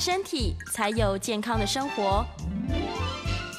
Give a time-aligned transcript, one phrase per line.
[0.00, 2.24] 身体，才有健康的生活。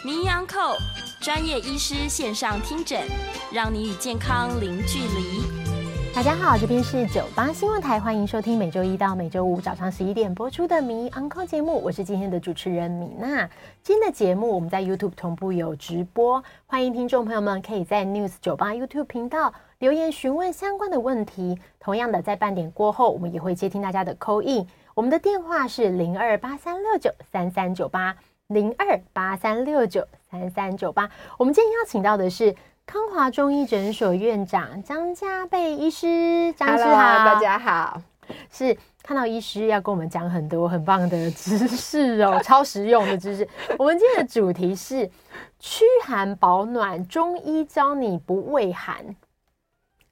[0.03, 0.75] 名医昂寇
[1.21, 2.99] 专业医师线上听诊，
[3.53, 5.43] 让你与健康零距离。
[6.15, 13.47] 大家好，这边是九八新闻台，欢迎收听每周一到每周五早上十一点播出的名医昂寇节目，我是今天的主持人米娜。
[13.83, 21.59] 今天的节目我们在 YouTube 同步有直播，欢迎听众朋友们可以在 News 九八 YouTube 频道留言询问相关的问题。
[21.79, 24.65] 同样的，在半点过后，我们也会接听大家的 call in。
[24.93, 28.13] 我们的电话是零二八三六九三三九八
[28.47, 31.09] 零二八三六九三三九八。
[31.37, 32.53] 我们今天邀请到的是
[32.85, 38.01] 康华中医诊所院长张嘉贝医师，张医师好，大家好。
[38.49, 43.47] 是看到医师要跟我们讲很多很棒的知识哦， 超实用的知识。
[43.79, 45.09] 我们今天的主题是
[45.59, 49.15] 驱寒保暖，中医教你不畏寒。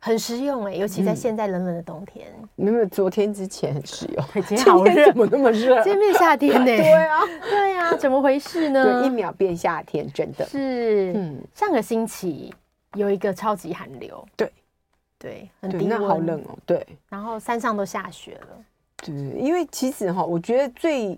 [0.02, 2.28] 很实用哎，尤其在现在冷冷的冬天。
[2.56, 4.26] 你有没有昨天之前很实用？
[4.48, 5.84] 今天好热，怎么那么热？
[5.84, 6.66] 今天夏天 呢？
[6.66, 9.02] 对啊，对啊，怎么回事呢？
[9.02, 11.14] 对，一秒变夏天，真的是。
[11.16, 12.54] 嗯，上个星期
[12.96, 14.52] 有一个超级寒流，对，
[15.18, 16.58] 对，很低温，那好冷哦。
[16.66, 18.48] 对，然后山上都下雪了。
[19.06, 21.18] 对，因为其实哈，我觉得最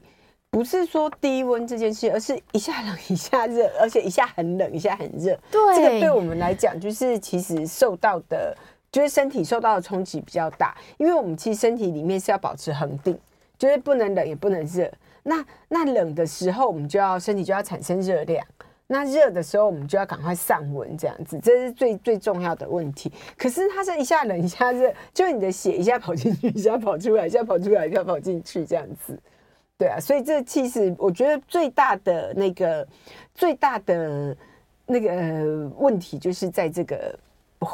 [0.49, 5.37] 不是说低温这件事，而是一下冷一下热，而且一下很冷一下很热。
[5.51, 8.57] 对，这个对我们来讲，就是其实受到的。
[8.91, 13.17] 就是身体受到的冲击比较大，因为我们其实身体里面是要保持恒定，
[13.57, 14.91] 就是不能冷也不能热。
[15.23, 18.43] 那那冷的时候，我们就要身体就要产生热量；
[18.87, 23.09] 那热的时候，我们就要赶快散温，这样子，这是最最重要的问题。
[23.37, 29.17] 可是它是一下冷一下热，就你的血一下跑进去，一下跑出来，一下跑出来，一下跑进去，这样子。
[29.77, 32.85] 对啊，所以这其实我觉得最大的那个
[33.33, 34.35] 最大的
[34.85, 37.17] 那个问题就是在这个。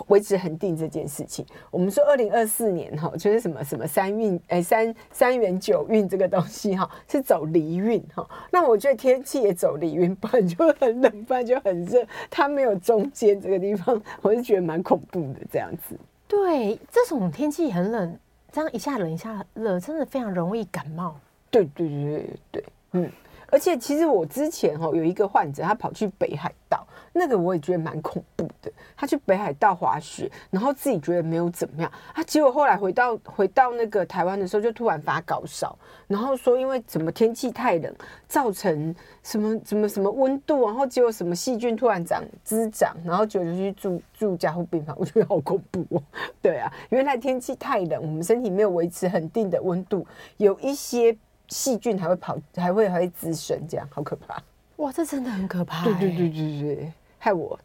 [0.08, 8.28] 维持恒定这件事情，我们说二零二四年哈，就是什么什么三运哎三三元九运这个东西哈，是走离运哈。
[8.52, 15.97] 那我觉得天气也走离运，不然就很冷，不然就很热，它没有中间这个地方，我是觉得蛮恐怖的这样子。
[16.28, 18.20] 对，这种天气很冷，
[18.52, 21.16] 这样一下冷一下热，真的非常容易感冒。
[21.50, 23.12] 对对对对对，嗯。
[23.50, 26.86] 而且其实我之前哈有一个患者，他跑去北海道。
[27.17, 37.94] 那个我也觉得蛮恐怖的，他去北海道滑雪，然后自己觉得没有怎么样，他结果后来回到回到那个台湾的时候，就突然发高烧，然后说因为怎么天气太冷，
[38.28, 46.01] 造成什么什么什么温度，然后结果什么细菌突然长滋长，然后就就去住住加护病房，我觉得好恐怖哦。
[46.41, 50.05] 对啊，原来天气太冷，我们身体没有维持恒定的温度，
[50.38, 51.16] 有一些
[51.47, 54.41] 细菌还会跑，还会还会滋生，这样好可怕。
[54.78, 55.84] 哇，这真的很可怕。
[55.85, 56.94] 对对对对对。
[57.28, 57.60] 害我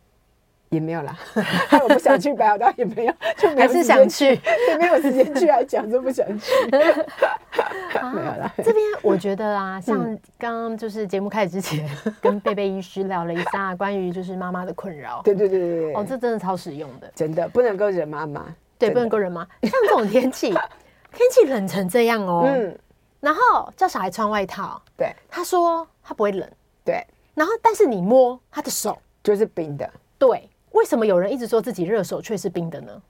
[0.70, 1.16] 也没有啦，
[1.68, 4.26] 害我不想去北海道也没有，就没有还是想去，
[4.68, 6.50] 也没有时间去，还讲说不想去，
[8.00, 8.52] 啊、没有啦。
[8.56, 9.98] 这边我觉得啊，像
[10.38, 11.88] 刚刚就是节目开始之前，
[12.20, 18.46] 跟贝贝医师聊了一下关于就是妈妈的困扰，对对对对对，哦，这真的超实用的，真的不能够忍妈妈，
[18.78, 19.46] 对，不能够忍妈。
[19.62, 22.76] 像这种天气，天气冷成这样哦，嗯，
[23.20, 26.50] 然后叫小孩穿外套，对，他说他不会冷，
[26.82, 28.98] 对，然后但是你摸他的手。
[29.22, 30.48] 就是冰的，对。
[30.72, 33.02] 为什么有人一直说自己热手却是冰的呢？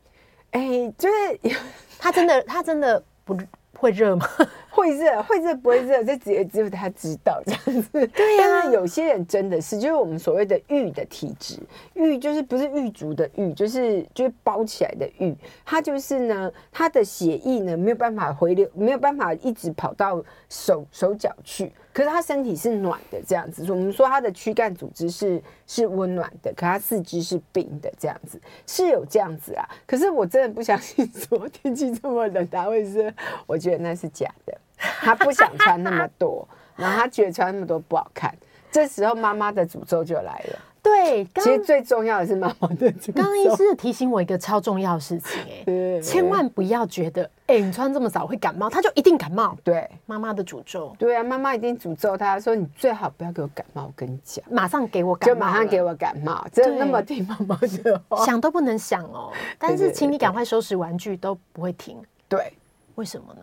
[0.50, 1.56] 哎、欸，就是
[1.98, 3.38] 他真的，他真的不
[3.74, 4.28] 会热吗？
[4.74, 8.06] 会热，会热不会热，这只有只有他知道这样子。
[8.06, 11.58] 对呀、啊，但是有些人真的是，就是我们所谓的玉的体质，
[11.92, 21.70] 玉就是不是郁卒的玉，就是就是包起来的玉，它就是呢，它的血液呢没有办法回流，没有办法一直跑到手手脚去。
[21.92, 23.70] 可是他身体是暖的，这样子。
[23.70, 29.68] 我们说他的躯干组织是是温暖的，可他四肢是冰的，这样子是有这样子啊。
[29.86, 33.12] 可是我真的不相信 说天气这么冷他会热，
[33.46, 34.58] 我觉得那是假的。
[35.00, 36.46] 他不想穿那么多，
[36.76, 38.34] 然后他觉得穿那么多不好看。
[38.70, 40.58] 这时候妈妈的诅咒就来了。
[40.82, 43.12] 对，其实最重要的是妈妈的诅咒。
[43.12, 49.56] 刚刚医师提醒我一个超重要的事情，哎，千万不要觉得，哎，你穿这么少会感冒，他就一定感冒。
[49.62, 50.92] 对，妈妈的诅咒。
[50.98, 59.30] 对啊，妈妈一定诅咒他说：“你最好不要给我感冒。”我跟你讲，马上给我感冒，就马上给我感冒，真的那么听妈妈的话，想都不能想哦。
[59.60, 62.02] 但是，请你赶快收拾玩具，都不会停。
[62.28, 62.52] 对，
[62.96, 63.42] 为什么呢？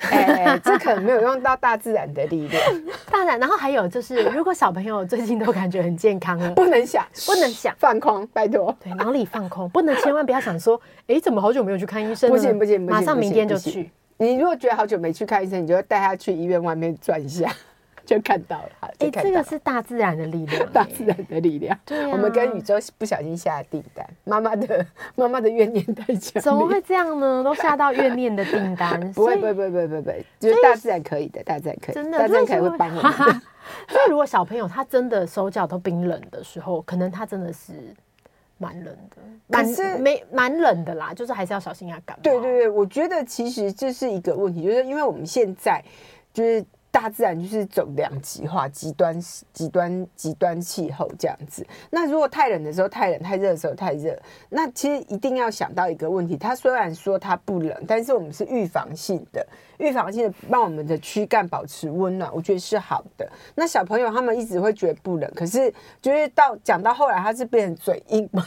[0.10, 2.62] 哎、欸，这可能没有用到大自然的力量。
[3.12, 8.74] 当然，然后还有就是，如果小朋友最近都感觉很健康了，不能想， 不能想，放空，拜托。
[8.82, 12.36] 对，脑里放空，不能千万不要想说，哎、欸，怎么好久没有去看医生了？
[12.36, 13.90] 不行不行，不行，马上明天就去。
[14.16, 17.50] 你如果觉得好久没去看医生，你就带他去医院外面转一下。
[18.10, 21.78] 就看到了，哎、欸，这个是大自然的力量， 大自然的力量。
[21.84, 24.84] 对、啊，我们跟宇宙不小心下订单，妈妈的
[25.14, 27.40] 妈妈的怨念太强，怎么会这样呢？
[27.44, 33.12] 都下到怨念的订单，不会不会不会不会不会，就是大自然可以的，大自然可以，真的，大自然可以会帮我们。
[33.86, 37.94] 所以如果小朋友他真的手脚都冰冷的时候，可能他真的是
[38.58, 42.22] 蛮冷的，蛮是没蛮冷的啦，就是还是要小心啊感冒。
[42.24, 45.80] 对对对，我觉得其实这是一个问题，就是因为我们现在
[46.32, 46.64] 就是。
[46.90, 49.18] 大自然就是走两极化，极端、
[49.52, 51.66] 极端、极端气候这样子。
[51.90, 59.46] 那如果太冷的时候太冷，太热的时候太热，那其实一定要想到一个问题：它虽然说它不冷，但是我们是预防性的。
[59.78, 63.26] 预防性的让我们的躯干保持温暖，我觉得是好的。
[63.54, 65.72] 那小朋友他们一直会觉得不冷，可是
[66.02, 68.46] 就是到讲到后来，他是变成嘴硬嘛，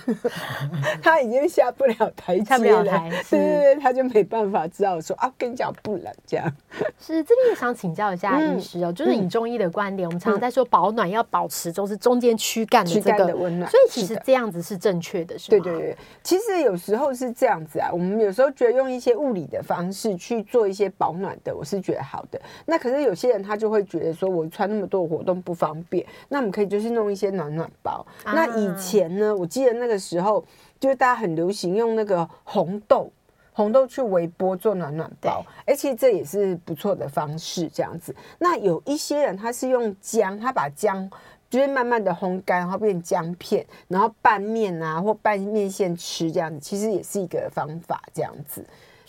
[1.01, 6.55] 他已经下不了台阶，下不了台，对对对，他就没办法知道说啊，跟你讲不冷这样。
[6.99, 15.63] 是这边也想请教一下医师哦，嗯、就是以中医的观点，嗯、我们常常在说保暖要保持就是中间躯干的这个温暖，所以其实这样子是正确的，是吗？
[15.63, 21.23] 对对对，其实有时候是这样子啊，我们有时候觉得用一些物理的方式去做一些保暖。
[21.23, 22.41] 暖的，我是觉得好的。
[22.65, 26.05] 那可是有些人他就会觉得说，我穿那么多活动不方便。
[26.27, 28.05] 那我们可以就是弄一些暖暖包。
[28.25, 30.43] 啊、那以前呢，我记得那个时候
[30.81, 33.09] 就是大家很流行用那个红豆，
[33.53, 35.45] 红豆去微波做暖暖包。
[35.65, 38.15] 而且这也是不错的方式，这样子。
[38.39, 41.09] 那有一些人他是用姜，他把姜
[41.49, 48.65] 就是慢慢的烘干，然后变姜片，然后拌面啊或拌面线吃，这样子其实也是一个方法，这样子。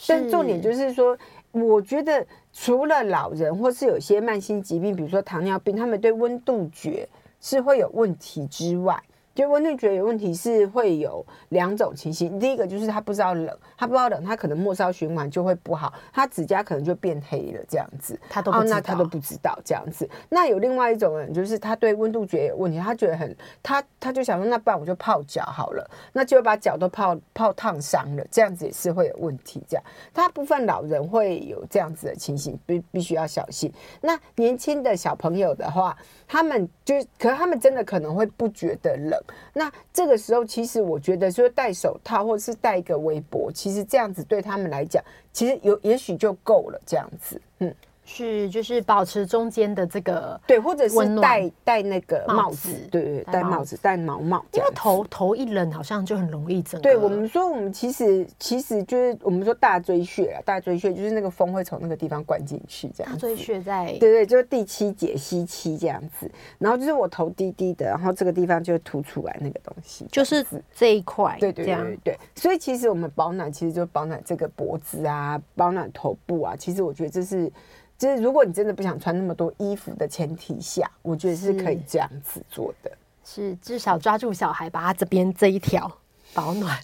[0.06, 1.18] 但重点就是说。
[1.54, 7.08] 我觉得除了老人或是有些慢性疾病，比如说糖尿病，他们对温度觉
[7.40, 9.00] 是会有问题之外。
[9.34, 20.08] 就温度觉有问题是会有两种情形，第一个就是他不知道冷，他不知道冷，他可能末梢循环就会不好，他指甲可能就变黑了这样子，他都不知道，哦，那他都不知道这样子。
[20.28, 29.60] 那有另外一种人，就是他对温度觉有问题，他觉得很他他就想说，那不然我就泡脚好了，那就把脚都泡泡烫伤了，这样子也是会有问题。
[29.68, 33.72] 这样，大部分老人会有这样子的情形，必必须要小心。
[34.00, 35.96] 那年轻的小朋友的话，
[36.28, 39.20] 他们就可是他们真的可能会不觉得冷。
[39.52, 46.80] 那这个时候，其实我觉得说戴手套或是戴一个围脖，其实这样子对他们来讲，其实有也许就够了。
[46.86, 47.74] 这样子，嗯。
[48.04, 56.80] 是，就是保持中间的这个对，或者是戴戴那个帽子，对对，戴帽子戴毛帽，因为头头一冷，好像就很容易整。
[56.82, 63.12] 对我们说，我们其实其实就是我们说大椎穴啊，大椎穴就是那个风会从那个地方灌进去，这样。
[63.12, 72.18] 大椎穴在对对，就是第七节吸气这样子，然后就是我头低低的，然后这个地方就凸出来那个东西，就是这一块，对对对对对。
[72.34, 77.50] 所以其实我们保暖，其实就保暖这个脖子啊，保暖头部啊，其实我觉得这是。
[77.96, 82.90] 就是如果你真的不想穿那么多衣服的前提下，我觉得是可以这样子做的。
[83.24, 85.90] 是，是至少抓住小孩，把他这边这一条
[86.34, 86.78] 保暖。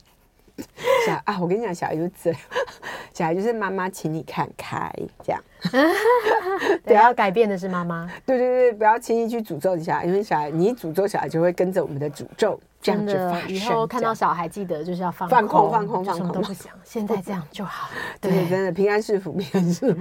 [1.07, 2.40] 小啊，我跟你讲，小孩就是这样，
[3.21, 4.91] 小孩就是妈妈，请你看开
[5.23, 5.39] 这样。
[6.87, 8.11] 对，要改变的是妈妈。
[8.25, 12.59] 对对对，不要轻易去诅咒一下，因为小孩你一诅咒小孩，就会跟着我们的诅咒。
[12.81, 16.73] 这样子发生，以后看到小孩，记得就是要放放空，放空，放空，都不想。
[16.83, 17.91] 现在这样就好。
[18.23, 20.00] 对，真的平安是福，平安是福。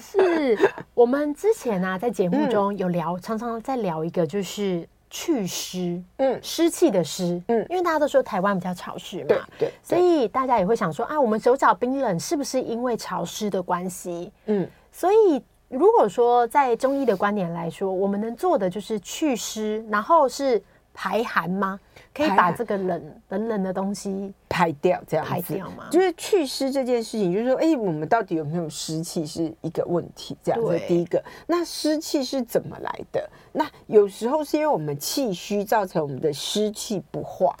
[0.00, 0.58] 是
[0.92, 14.32] 我们之前啊，在节目中有聊，常常在聊一个，就是祛湿，嗯，湿气的湿，嗯，因为大家都说台湾比较潮湿嘛，对，所以大家也会想说啊，我们手脚冰冷，是不是因为潮湿的关系？
[14.46, 20.62] 嗯，所以如果说在中医的观点来说，我们能做的就是祛湿，然后是
[20.96, 21.78] 排寒吗？
[22.14, 25.86] 可以把这个冷冷冷的东西排掉，这样子排掉吗？
[25.90, 30.66] 就是祛湿这件事情，就是说，哎、欸，我们到底有没有湿气是一个问题，这样子。
[30.66, 33.28] 对第一个，那湿气是怎么来的？
[33.52, 37.54] 那有时候是因为我们气虚造成我们的湿气不化，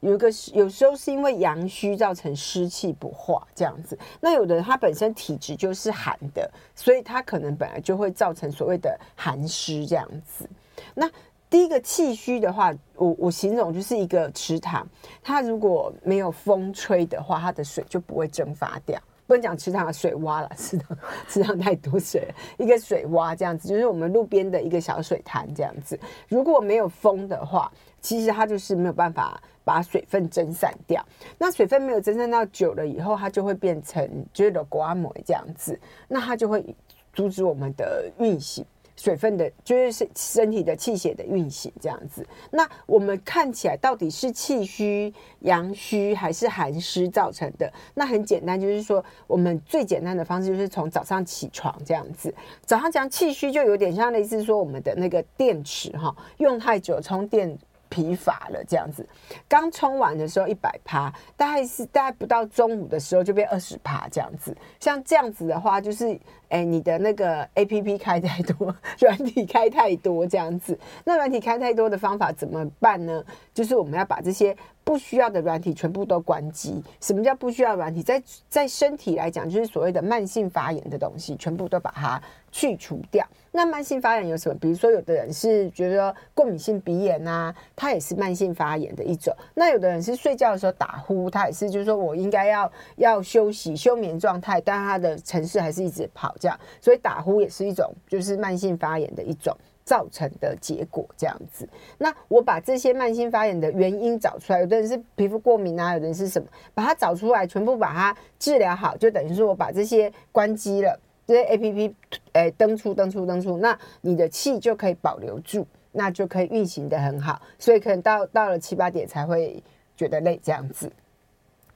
[0.00, 3.98] 有一个有时候是因为阳虚造成湿气不化，这样子。
[4.20, 10.46] 那有的人他本身体质就是寒的，所以他可能本来就会造成所谓的寒湿这样子。
[10.94, 11.10] 那
[11.52, 14.88] 第一个气虚的话，我我形容就是一个池塘，
[15.22, 18.98] 它如果没有风吹的话，它的水就不会蒸发掉。
[19.26, 20.96] 不能讲池塘的水洼了，池塘
[21.28, 26.00] 池塘太多水，一个水洼这样子，就是我们路边的一个小水潭这样子。
[26.26, 31.04] 如果没有风的话，其实它就是没有办法把水分蒸散掉。
[31.36, 35.78] 那水分没有蒸散到久了以后，它就会变成就是有刮膜这样子，
[36.08, 36.64] 那它就会
[37.12, 38.64] 阻止我们的运行。
[38.96, 42.26] 水分的，就是身体的气血的运行这样子。
[42.50, 47.72] 那我们看起来到底是气虚、阳虚还是寒湿造成的？
[47.94, 52.34] 那很简单，就是说我们最简单的方式就是从早上起床这样子。
[52.64, 57.58] 早上讲气虚，就有点像类似说我们的那个电池哈，用太久充电。
[57.92, 59.06] 疲乏了这样子，
[59.46, 64.56] 刚充完的时候一百趴，大概是大概不到中午的时候就变二十趴这样子。
[64.80, 66.18] 像这样子的话，就是
[66.52, 70.78] 哎、你的那个 APP 开太多， 软体开太多这样子。
[71.04, 73.24] 那软体开太多的方法怎么办呢？
[73.54, 74.54] 就是我们要把这些
[74.84, 76.82] 不需要的软体全部都关机。
[77.00, 78.02] 什么叫不需要软体？
[78.02, 83.26] 在在身体来讲，就是所谓的慢性发炎的东西，全部都把它去除掉。
[83.54, 84.54] 那慢性发炎有什么？
[84.58, 89.34] 比如说，有的人是觉得过敏性鼻炎啊，它也是慢性发炎的一种。
[89.54, 101.68] 那有的人是睡觉的时候打呼，他也是就是说我应该要要休息休眠状态，但他的城市还是一直跑这样，所以打呼也是一种就是慢性发炎的一种造成的结果这样子。
[101.98, 110.98] 那我把这些慢性发炎的原因找出来，有的人是皮肤过敏啊，有的人是什么，把它找出来，全部把它治疗好，就等于说我把这些关机了。
[111.24, 111.94] 这些 A P P，
[112.32, 117.40] 哎，登出登出登出，那你的气就可以保留住，那就可以运行的很好。
[117.60, 119.62] 所以可能到到了七八点才会
[119.96, 120.90] 觉得累这样子，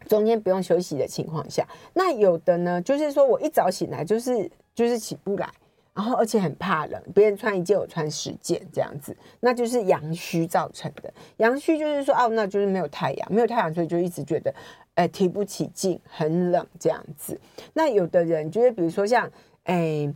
[0.09, 5.49] 中间不用休息的情况下，那有的呢，就是说我一早醒来就是就是起不来，
[5.95, 11.13] 然后而且很怕冷，别人穿一件我穿十件这样子，那就是阳虚造成的。
[11.37, 14.55] 阳虚就是说哦，那就是没有太阳，没有太阳，所以就一直觉得。
[14.97, 17.39] 哎，提不起劲，很冷这样子。
[17.75, 19.31] 那有的人就是，比如说像，
[19.65, 20.11] 哎，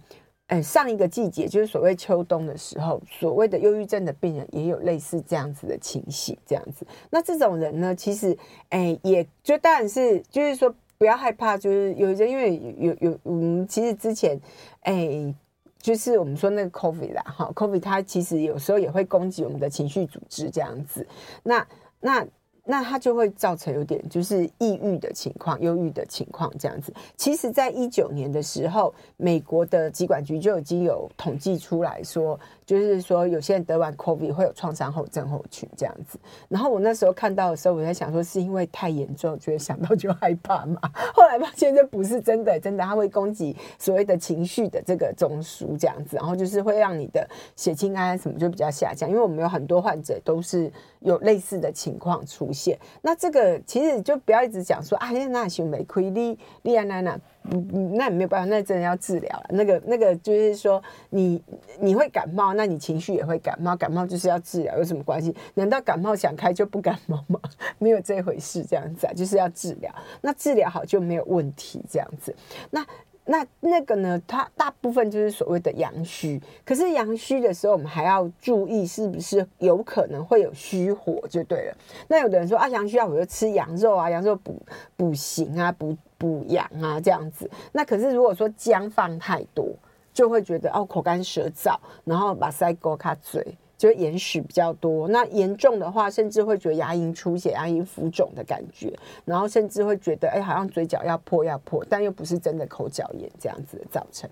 [0.50, 6.85] 哎，上一个季节就是所谓秋冬的时候，所谓的忧郁症的病人也有类似这样子的情形，这样子。
[7.09, 8.37] 那这种人呢，其实，
[8.71, 14.37] 哎，也就当然是，就是说不要害怕，就是有人因为有有，有，嗯，其实之前，
[14.80, 15.33] 哎，
[15.78, 21.07] 就是我们说那个 COVID 啦，哈，COVID 它其实有时候也会攻击我们的情绪组织这样子。
[21.45, 21.64] 那
[22.00, 22.26] 那。
[22.71, 26.95] 那它就会造成有点就是抑郁的情况、忧郁的情况这样子。
[27.17, 32.39] 其实，在一九年的时候，美国的疾管局就已经有统计出来说。
[32.71, 36.21] 就是说，有些人得完 COVID 会有创伤后症候群这样子。
[36.49, 40.79] 然后我那时候看到的时候，我在想说，是因为太严重，觉得想到就害怕嘛。
[41.12, 49.11] 后来发现这不是真的，真的它会攻击所谓的情绪的这个中枢这样子，然后就是会让你的血清胺什么就比较下降。
[49.11, 52.79] 因为我们有很多患者都是有类似的情况出现。
[53.03, 57.19] 那这个其实就不要一直讲说啊，那行没亏你你啊那那。
[57.50, 59.47] 嗯，那也没有办法，那真的要治疗了。
[59.50, 61.42] 那个那个就是说你，
[61.78, 65.35] 你你会感冒，那你情绪也会感冒，感冒就是要治疗，有什么关系？
[65.54, 67.40] 难道感冒想开就不感冒吗？
[67.78, 69.95] 没有这回事，这样子啊，就是要治疗。
[70.21, 72.35] 那治疗好就没有问题，这样子。
[72.71, 72.87] 那。
[73.26, 74.21] 那那个呢？
[74.26, 81.76] 它大部分就是所谓的阳虚，可是阳虚的时候，我们还要注意是不是有可能会有虚火就对了。
[82.09, 84.61] 那有的人说啊，阳虚啊，我就吃羊肉啊，羊肉补
[84.97, 87.50] 补形啊，补补阳啊这样子。
[87.73, 89.75] 那可是如果说姜放太多，
[90.12, 91.75] 就会觉得哦口干舌燥，
[92.05, 93.57] 然后把腮沟卡嘴。
[93.81, 104.29] 就眼屎比较多，那严重的话，甚至会觉得牙龈出血、牙龈浮肿的感觉，然后甚至会觉得，哎，好像嘴角要破要破，但又不是真的口角炎这样子的造成。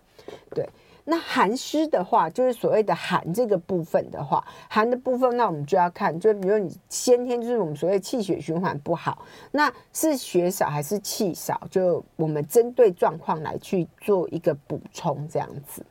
[0.50, 0.68] 对，
[1.10, 11.58] 那寒湿的话，就是所谓的寒这个部分的话，寒的部分，那我们就要看，就比如你先天就是我们所谓气血循环不好，那是血少还是气少？
[11.70, 15.82] 就我们针对状况来去做一个补充，这样子。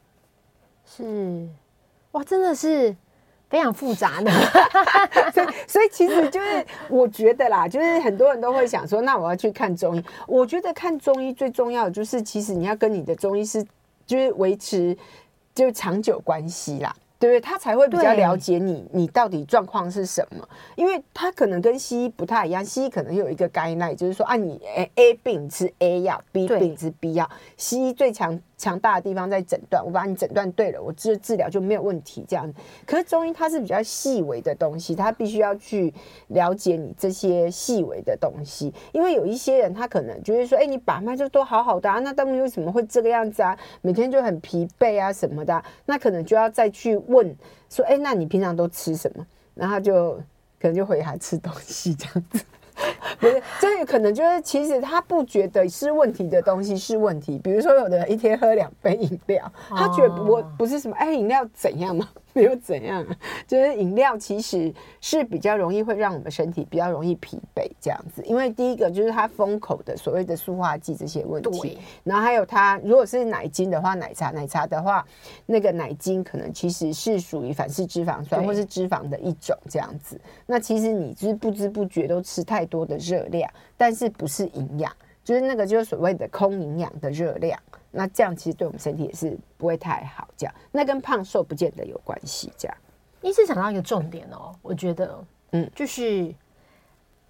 [0.86, 1.50] 是，
[2.12, 2.96] 哇，真的是。
[3.50, 4.30] 非常复杂的，
[5.32, 10.04] 所以所以其实就是我觉得啦，就是很多人都会想说，那我要去看中医。
[10.28, 13.66] 我觉得看中医最重要的就是，其实你要跟你的中医师
[14.08, 14.98] 就是维持
[15.54, 17.40] 就是长久关系啦，对不对？
[17.42, 20.50] 他才会比较了解你，你到底状况是什么。
[20.76, 28.40] 因为他可能跟西医不太一样，西医可能有一个概念，就是说啊，你 A A 病吃 A 药，B 病吃 B 药，西医最强。
[28.58, 32.26] 强大的地方在诊断，我把你诊断对了，我治治疗就没有问题。
[32.28, 32.52] 这样，
[32.86, 35.94] 可是中医它是比较细微的东西，它必须要去
[36.30, 38.74] 了解你这些细微的东西。
[38.92, 43.58] 因为有一些人他可能觉得说，哎，你把脉就都好好的啊，那当你为什么会这个样子啊？
[43.82, 47.36] 每天就很疲惫啊什么的，那可能就要再去问
[47.70, 49.26] 说，哎，那你平常都吃什么？
[49.54, 50.16] 然后就
[50.60, 52.44] 可能就回答吃东西这样子。
[53.20, 57.40] 不是，这个可能就是其实他不觉得是问题的东西是问题。
[57.44, 62.08] 比如说，有的人一天喝两杯饮料，他觉得我不是什么哎，饮料怎样吗？
[62.38, 63.04] 没有怎样，
[63.48, 68.22] 就是饮料其实是比较容易会让我们身体比较容易疲惫这样子。
[68.24, 75.04] 因为第一个就是它封口的所谓的塑化剂这些问题，然后还有它如果是奶精的话，奶茶奶茶的话，
[75.48, 80.22] 那个奶精可能其实是属于反式脂肪酸或是脂肪的一种这样子。
[80.46, 84.96] 那其实你就是不知不觉都吃太多的热量，但是不是营养，
[85.28, 87.60] 就是那个就是所谓的空营养的热量。
[87.92, 92.50] 那这样其实对我们身体也是不会太好，这样那跟胖瘦不见得有关系。
[92.58, 92.78] 这样，
[93.22, 96.34] 医师讲到一个重点哦，我觉得，嗯，就是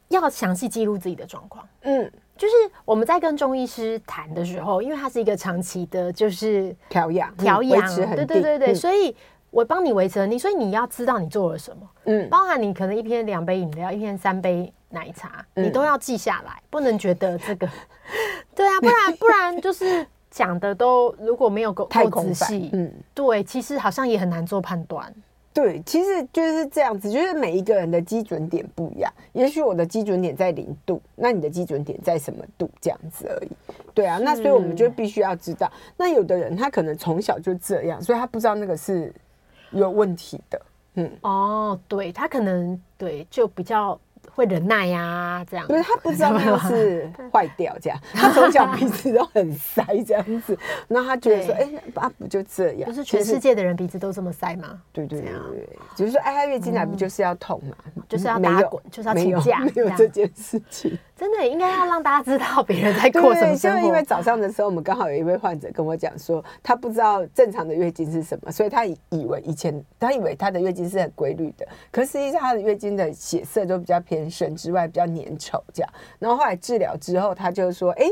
[0.09, 1.67] 要详细记录自己的状况。
[1.81, 2.53] 嗯，就是
[2.85, 9.15] 我们在跟中医师谈的时候，因为它是一个长期的，就是调养、调养，对对对对，所以
[9.49, 11.89] 我帮你维持了你，所以你要知道你做了什么。
[12.05, 17.69] 嗯，包含你可能一天两杯饮料，一天三杯奶茶，你都要记下来，不能觉得这个，
[18.55, 20.05] 对啊，不然不然就是。
[20.29, 25.11] 讲的都如果没有够太仔细，嗯，对，其实好像也很难做判断。
[25.51, 29.11] 对，其实就是这样子，就是每一个人的基准点不一样。
[29.31, 32.69] 也许我的基准点在零度，那你的基准点在什么度？
[32.79, 33.49] 这样子而已。
[33.95, 35.71] 对啊，那所以我们就必须要知道。
[35.95, 39.11] 那有的人他可能从小就这样，所以他不知道那个是
[39.71, 40.61] 有问题的。
[40.95, 43.99] 嗯，哦，对，他可能对就比较。
[44.33, 45.67] 会忍耐呀、啊，这样。
[45.67, 50.57] 不是他不知道他是 坏掉这样，他从小鼻子都很塞这样子，
[50.87, 52.89] 那他觉得说，哎，啊不就这样？
[52.89, 54.79] 不是全世界的人鼻子都这么塞吗？
[54.91, 55.31] 对对对，
[55.95, 57.75] 就是说，哎，他月经来不就是要痛吗？
[58.07, 60.97] 就是要打滚，就是要请假，没有这件事情。
[61.15, 63.79] 真的应该要让大家知道别人在过什么生活。
[63.79, 75.89] 就因为早上的时候，我们刚好有一位患者跟我讲说，他不知道正常的月经是什么，所以他以为以前他以为他的月经是很规律的，可是实际上他的月经的血色都比较偏深之外，比较粘稠这样。
[76.19, 78.05] 然后后来治疗之后，他就说，哎，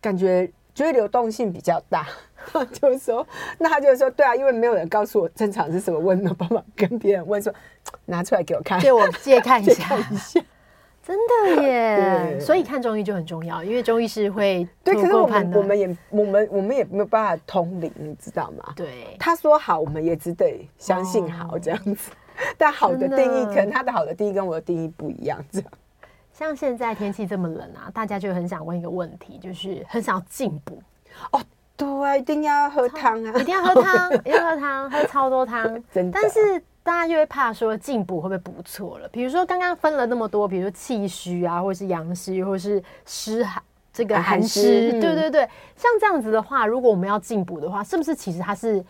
[0.00, 2.06] 感觉就是流动性比较大。
[2.72, 3.26] 就说，
[3.58, 7.52] 那他就说，对啊，因为没有人告诉我正常是什么，我没有办法跟别人问说，
[8.04, 9.96] 拿出来给我看，借我借看一下。
[11.02, 14.92] 真的耶，所以看中医就很重要，因为中医是会对。
[14.94, 18.72] 可是我们我们也我们我们也没有办法通灵，你知道吗？
[18.74, 22.10] 对，他说好，我们也只得相信好这样子。
[22.58, 25.42] 但好的定义，可能他的好的定义跟我的定义不一样。
[25.50, 25.70] 这样，
[26.32, 30.82] 像现在天气这么冷啊，大家就很想问一个问题，就是很想要进补
[31.32, 31.40] 哦。
[31.76, 35.64] 对，一定要喝汤啊，一定要喝汤，一定要喝汤，喝超多汤。
[35.92, 36.62] 真的，但是。
[36.86, 39.08] 大家就会怕说进补会不会补错了？
[39.08, 43.60] 比如说刚刚分了那么多，比如说气虚啊，或者是阳虚，或者是湿寒
[43.92, 45.40] 这个寒湿，对对对，
[45.74, 48.84] 像这样子的话，如果我们要进补的话，是不是其实它是嗯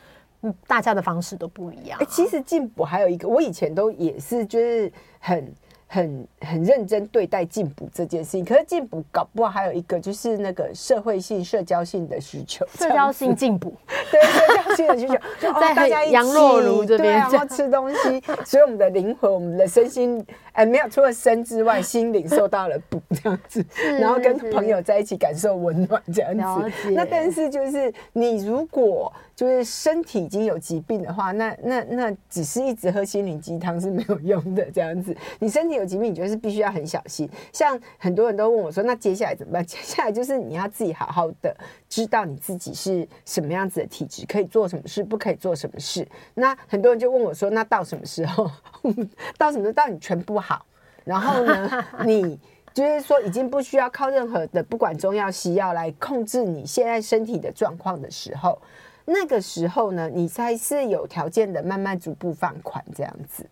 [0.66, 1.98] 大家的方式都不一样？
[1.98, 5.54] 欸，其实进补还有一个，我以前都也是就是很。
[5.88, 13.72] 很很认真对待进补这件事情，可是进补搞不好还有一个就是那个社会性、社交性的需求，社交性进补，
[14.10, 23.64] 对社交性的需求， 就在大家杨若如这边，然后吃东西，所以我们的灵魂、我们的身心，哎，没有除了身之外，心灵受到了补这样子，
[24.00, 26.90] 然后跟朋友在一起感受温暖这样子。
[26.90, 29.12] 那但是就是你如果。
[29.36, 34.66] 就是身体已经有疾病的话，那那那只是一直喝心灵鸡汤是没有用的。
[34.72, 37.28] 这样子， 你身体有疾病，你就是必须要很小心。
[37.52, 39.62] 像很多人都问我说，那接下来怎么办？
[39.66, 41.54] 接下来就是你要自己好好的
[41.86, 46.08] 知道你自己是什么样子的体质，可以做什么事，不可以做什么事。
[46.32, 48.50] 那很多人就问我说，那到什么时候？
[49.36, 49.72] 到什么时候？
[49.74, 50.64] 到你全不好，
[51.04, 52.40] 然后呢，你
[52.72, 58.58] 就是说已经不需要靠任何的，不管中药西药来控制你现在身体的状况的时候。
[59.06, 63.46] 那个时候呢，你才是有条件的，慢慢逐步放款这样子。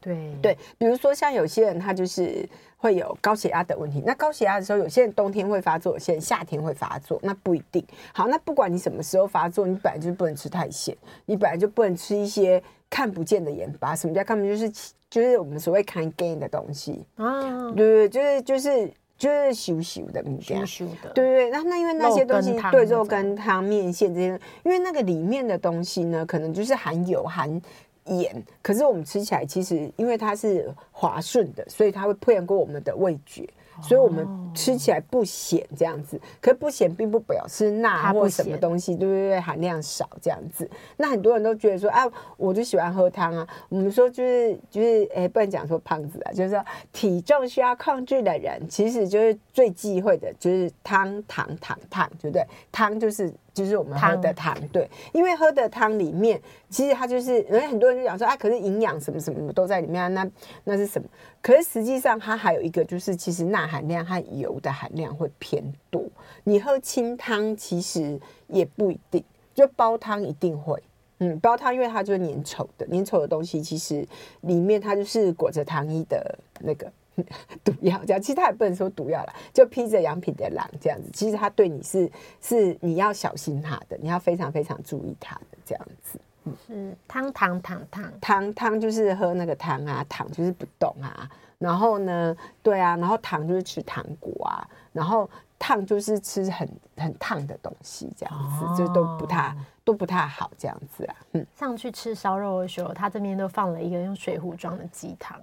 [0.00, 7.84] 对对，比如说像有些人他就是会有高血压的问题，那高血压的时候，有些人冬天会发作，有些人夏天会发作，那不一定。
[8.12, 13.96] 好，那不管你什么时候发作，你本来就不能吃太咸，你本来就不能吃一些看不见的盐巴。
[13.96, 14.56] 什么叫看不见？
[14.56, 18.92] 就是就是我们所谓看 gain 的东西啊，对对，就是就是。
[19.16, 21.50] 就是羞羞的，羞羞的，对对对。
[21.50, 27.60] 那那因为那些东西，对肉跟汤、面线这些，因为那个里面的东西呢，可能就是含油、含
[28.06, 28.44] 盐。
[28.60, 33.48] 可是我们吃起来，其实因为它是滑顺的，所以它会骗过我们的味觉。
[33.82, 36.20] 所以我们吃起来不咸这样子。
[36.40, 39.40] 可是不咸并不表示钠或什么东西，对不对？
[39.40, 40.68] 含量少这样子。
[40.96, 42.04] 那很多人都觉得说，啊，
[42.36, 43.46] 我就喜欢喝汤啊。
[43.68, 52.44] 我们说就是就是，哎，不能讲说胖子啊，就是说体重需要控制的人，其实就是最忌讳的就是汤、糖、糖、糖，对不对？
[52.72, 53.32] 汤就是。
[53.54, 56.38] 就是我们喝的汤，汤对，因为喝的汤里面，
[56.68, 60.28] 其实它就是，因为很多人就讲说啊，可是营养什么什么都在里面啊，那
[60.64, 61.08] 那是什么？
[61.40, 66.04] 可是实际上它还有一个，就是其实钠含量和油的含量会偏多。
[66.42, 69.22] 你喝清汤其实也不一定，
[69.54, 70.82] 就煲汤一定会，
[71.18, 74.04] 嗯，煲汤因为它就是粘稠的，粘稠的东西其实
[74.40, 76.90] 里面它就是裹着糖衣的那个。
[77.64, 81.10] 毒药这样，其实他也不能说毒药了，就披着羊皮的狼这样子。
[81.12, 86.18] 其实他对你是是你要小心他的，你要非常非常注意他的这样子。
[86.44, 91.28] 嗯，是汤糖糖糖汤汤就是喝那个汤啊，糖就是不动啊。
[91.58, 101.16] 然后呢，对啊，然后糖就是吃糖果啊，然后烫就是吃很很烫的东西这样子，哦、就都不太都不太好这样子啊。
[101.32, 105.40] 嗯，上去吃烧肉的时候，他这边都放了一个用水壶装的鸡汤。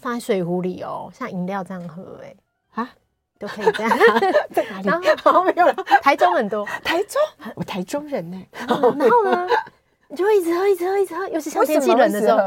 [0.00, 2.34] 放在水壶里哦，像饮料这样喝哎，
[2.74, 2.90] 啊，
[3.38, 3.98] 都可以这样。
[4.52, 4.86] 在哪里？
[4.86, 5.74] 然后没有了。
[6.02, 7.20] 台中很多，台中，
[7.54, 8.40] 我台中人呢。
[8.68, 9.06] 然后呢，
[10.08, 12.38] 你就会一直喝，一直喝，一直喝，尤其像天气冷的时候。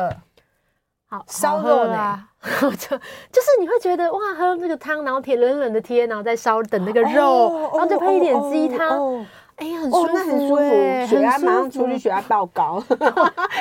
[1.09, 11.07] 好，烧肉啦，就就是你会觉得哇，喝那个汤，然后贴冷冷的贴，然后再烧等那个肉，然后就配一点鸡汤，哎呀，很舒服，很舒服。
[11.07, 12.83] 血压马上出去，血压爆高。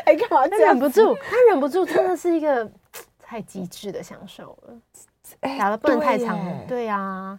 [0.04, 0.48] 哎，干嘛？
[0.48, 2.68] 他忍不住，他忍不住，真的是一个。
[3.28, 4.74] 太极致的享受了，
[5.40, 7.36] 哎，打的不能太长，对呀，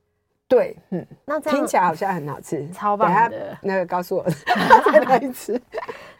[0.46, 3.56] 对，嗯，那这样听起来好像很好吃，超棒的。
[3.62, 4.24] 那个告诉我
[4.92, 5.58] 再来一次。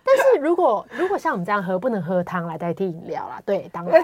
[0.03, 3.43] 但是如果如果像我们这样喝，不能喝汤来代替饮料啦。
[3.45, 4.03] 对，当然，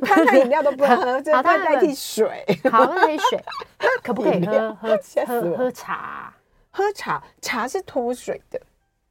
[0.00, 2.44] 汤和饮料都不能喝，就代替水。
[2.72, 3.44] 好，代替水。
[3.78, 6.34] 那可不可以喝喝喝喝茶？
[6.72, 8.60] 喝茶，茶是脱水的。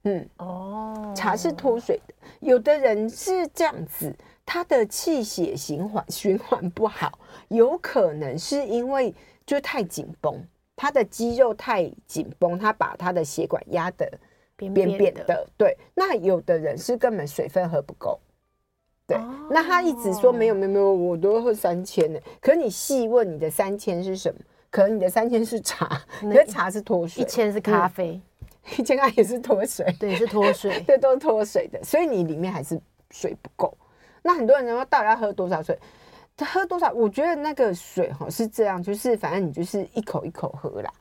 [0.04, 2.14] 嗯，哦，茶是脱水的。
[2.42, 4.14] 有的人是这样子。
[4.48, 9.14] 他的气血循环循环不好，有可能是因为
[9.46, 10.42] 就太紧绷，
[10.74, 14.10] 他的肌肉太紧绷，他把他的血管压得
[14.56, 15.22] 扁扁的。
[15.26, 18.18] 的对，那有的人是根本水分喝不够。
[19.06, 22.18] 对，哦、那他一直说没有没有没有，我都喝三千呢。
[22.40, 24.40] 可是你细问你的三千是什么？
[24.70, 28.22] 可能你的三千是茶，你的 茶是脱水，一千是咖啡，
[28.78, 32.80] 一千咖也是脱水，对，是脱水， 对，都是脱水的，所以你里面还是
[33.12, 33.78] 水不够。
[34.22, 35.78] 那很多人说，到底要喝多少水？
[36.46, 36.92] 喝多少？
[36.92, 40.94] 我觉得那个水哈是这样，就是反正你就是一口一口喝啦。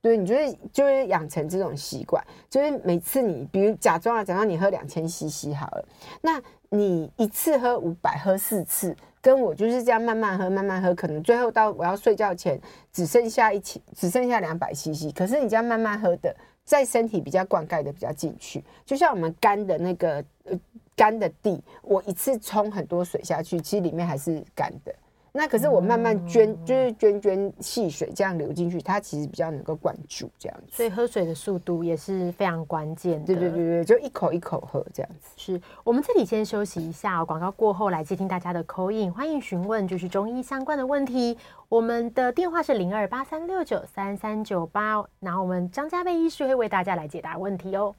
[0.00, 5.84] 对，你就是就是养成这种习惯，就是每次你比如假装啊，假装你喝两千 CC 好了，
[6.22, 12.58] 那你一次喝五百，喝四次，跟我就是这样慢慢喝，慢慢喝，可能最后到我要睡觉前
[12.90, 15.12] 只剩下一千，只剩下两百 CC。
[15.14, 20.58] 可是你这样慢慢喝的，在身体比较灌溉的比较进去，就像我们干的那个呃。
[20.98, 24.92] 干的地，我一次冲很多水下去，其实里面还是干的。
[25.30, 30.76] 那可是我慢慢涓，嗯、就是涓涓细水这样流进去，它其实比较能够灌注这样子。
[30.76, 33.26] 所以喝水的速度也是非常关键的。
[33.26, 35.30] 对对对对，就一口一口喝这样子。
[35.36, 41.38] 是我们这里先休息一下，广告过后来接听大家的 call in，欢迎询问就是中医相关的问题。
[41.68, 47.94] 我们的电话是零二八三六九三三九八，然后我们张家贝医师会为大家来解答问题哦。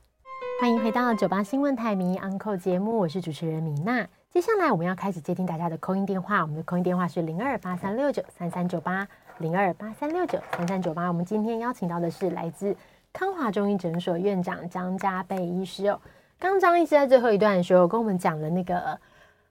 [0.59, 4.05] 欢迎回到九八新闻台民意 Uncle 节目，我是主持人米娜。
[4.29, 11.07] 接下来我们要开始接听大家的 call in 电话，我们的 call in 电话是零二八三六九三三九八零二八三六九三三九八。
[11.07, 12.75] 我们今天邀请到的是来自
[13.13, 15.97] 康华中医诊所院长张家贝医师哦。
[16.37, 18.99] 刚张医师在最后一段的时候跟我们讲了那个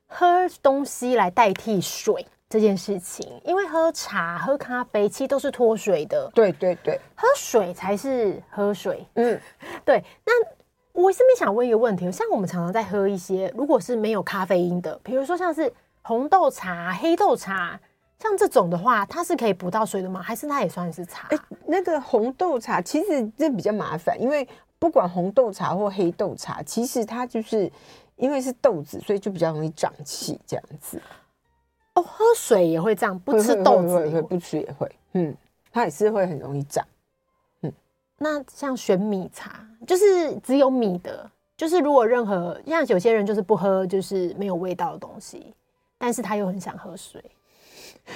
[0.07, 0.27] 喝
[0.63, 9.07] 东西来代替水这件事情，因为喝茶、喝咖啡其实都是脱水的，对对对，喝水才是喝水。
[9.15, 9.41] 嗯，
[9.87, 10.33] 对，那。
[10.99, 17.79] 我这边想问一个问题，像我们常常在喝一些，如果是没有咖啡因的，比如说像是红豆茶、黑豆茶，
[18.19, 20.21] 像这种的话，它是可以补到水的吗？
[20.21, 21.29] 还是它也算是茶？
[21.29, 24.47] 欸，那个红豆茶其实这比较麻烦，因为
[24.81, 27.71] 不管红豆茶或黑豆茶，其实它就是
[28.17, 31.01] 因为是豆子，所以就比较容易胀气这样子。
[31.95, 35.33] 哦，喝水也会这样，不吃豆子会会会不吃也会，嗯，
[35.71, 36.85] 它也是会很容易胀。
[38.19, 45.55] 那像选米茶，就是只有米的，就是如果任何像有些人就是不喝，就是没有味道的东西，
[45.97, 47.25] 但是他又很想喝水，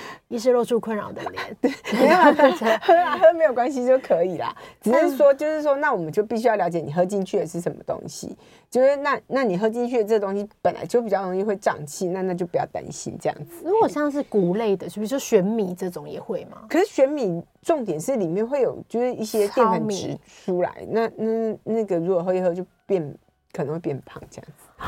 [0.29, 4.55] 医师露出困扰的脸， 对，没有喝啊喝没有关系就可以啦。
[4.81, 8.37] 只是说，就是说，那我们就必须要了解你喝进去的是什么东西。
[8.71, 13.63] 就是那那你喝进去的这个东西本来就比较容易会胀气，那那就不要担心这样子。
[13.65, 16.63] 如果像是谷类的，是不是说玄米这种也会吗？
[16.71, 23.15] 可是玄米重点是里面会有就是一些淀粉质出来，那那那个如果喝一喝就变
[23.53, 24.87] 可能会变胖这样子。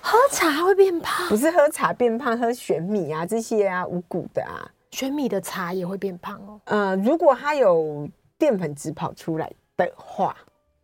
[0.00, 1.28] 喝茶会变胖？
[1.28, 6.60] 不是喝茶变胖，喝玄米啊这些啊五谷的啊，玄米的茶也会变胖哦。
[6.64, 10.36] 呃，如果它有淀粉质跑出来的话，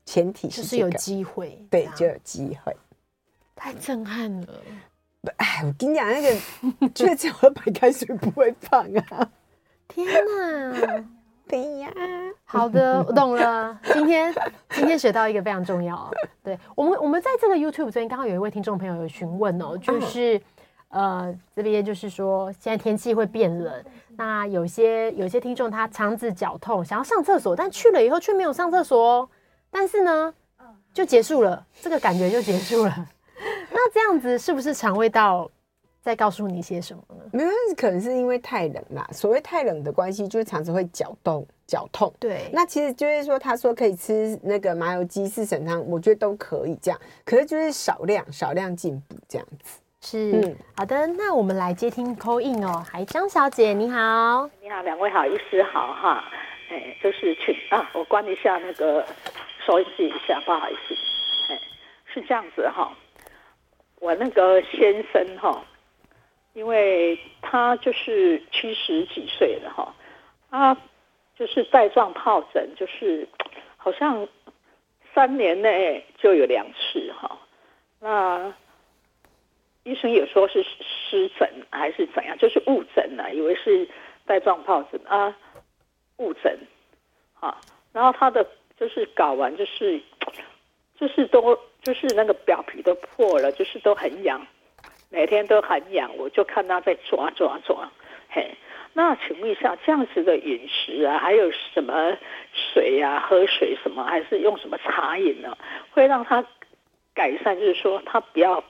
[0.05, 2.77] 前提就是有机会，对，就有机会。
[3.55, 4.47] 太震撼了！
[5.37, 9.31] 哎，我跟你讲，那个确实喝白开水不会胖啊！
[9.87, 11.05] 天哪！
[11.53, 11.93] 对呀，
[12.47, 13.79] 好的，我懂了。
[13.93, 14.35] 今天
[14.71, 16.11] 今天学到一个非常重要，
[16.43, 20.39] 对我们我们在这个 YouTube 这边，刚好有一位听众朋友有询问哦，就是、
[20.89, 23.85] 嗯、呃这边就是说现在天气会变冷，
[24.17, 29.29] 那有些有些听众他肠子绞痛，想要上厕所，但去了以后却没有上厕所哦，
[29.71, 30.33] 但是呢
[30.95, 33.09] 就结束了，这个感觉就结束了。
[33.71, 35.51] 那这样子是不是肠胃道？
[36.03, 37.23] 在告诉你些什么呢？
[37.33, 39.09] 没有，可能是因为太冷啦。
[39.13, 42.13] 所谓太冷的关系，就是肠子会绞动、绞痛。
[42.19, 47.01] 对，那其实就是说，他说可以吃那个麻油鸡、四神汤，我觉得都可以这样。
[47.25, 49.81] 可是就是少量、少量进补这样子。
[50.01, 51.07] 是，嗯，好的。
[51.07, 56.25] 那我们来接听 call in 哦，海张小姐，你好，你好，两位好，医师好哈。
[56.69, 59.07] 哎，就是请啊，我关一下那个
[59.65, 60.97] 收音机一下，不好意思。
[61.53, 61.61] 哎，
[62.13, 62.93] 是这样子哈，
[64.01, 65.65] 我那个先生哈。
[66.55, 69.95] 因为他就是七十几岁了哈，
[70.51, 70.77] 他
[71.35, 73.27] 就是带状疱疹，就是
[73.77, 74.29] 好像
[75.15, 77.39] 三年内就有两次哈。
[78.01, 78.53] 那
[79.85, 83.89] 医生也说是湿疹还是怎样，就是误诊了，以为是
[84.27, 85.37] 带状疱疹啊，
[86.19, 86.59] 误诊
[87.41, 87.59] 啊。
[87.93, 88.47] 然后他的
[88.79, 90.01] 就是睾丸就是
[90.97, 94.47] 就是都就是那个表皮都破了，就是都很痒。
[95.13, 97.87] 每天都很痒，我就看他在抓抓抓，
[98.31, 98.51] 嘿，
[98.95, 102.17] 那请问一下，这样子的饮食啊，还有什么
[102.55, 105.57] 水呀、啊，喝水什么，还是用什么茶饮呢？
[105.91, 106.43] 会让他
[107.13, 108.65] 改善，就是说他不要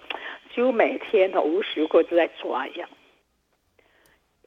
[0.53, 2.89] 几乎每天的无时无刻都在抓痒，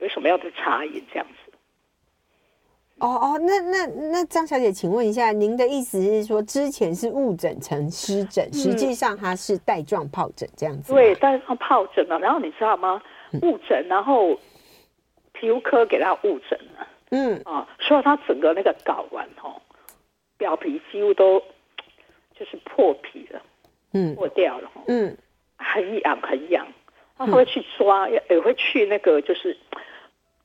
[0.01, 1.44] 有什么样的茶饮这样子？
[2.99, 10.93] 哦哦，那那那张小姐，请问一下，您的意思是说，之前是误诊成湿疹，实际上它是带状疱疹这样子？
[10.93, 12.17] 对，带状疱疹了。
[12.19, 13.01] 然后你知道吗？
[13.41, 14.33] 误诊，然后
[15.33, 16.87] 皮肤科给他误诊了。
[17.11, 19.61] 嗯啊，所以他整个那个睾丸哦，
[20.37, 21.37] 表皮几乎都
[22.33, 23.41] 就是破皮了，
[23.91, 25.15] 嗯，破掉了，嗯，
[25.57, 26.65] 很痒很痒。
[27.17, 29.57] 他会去抓，也也会去那个就是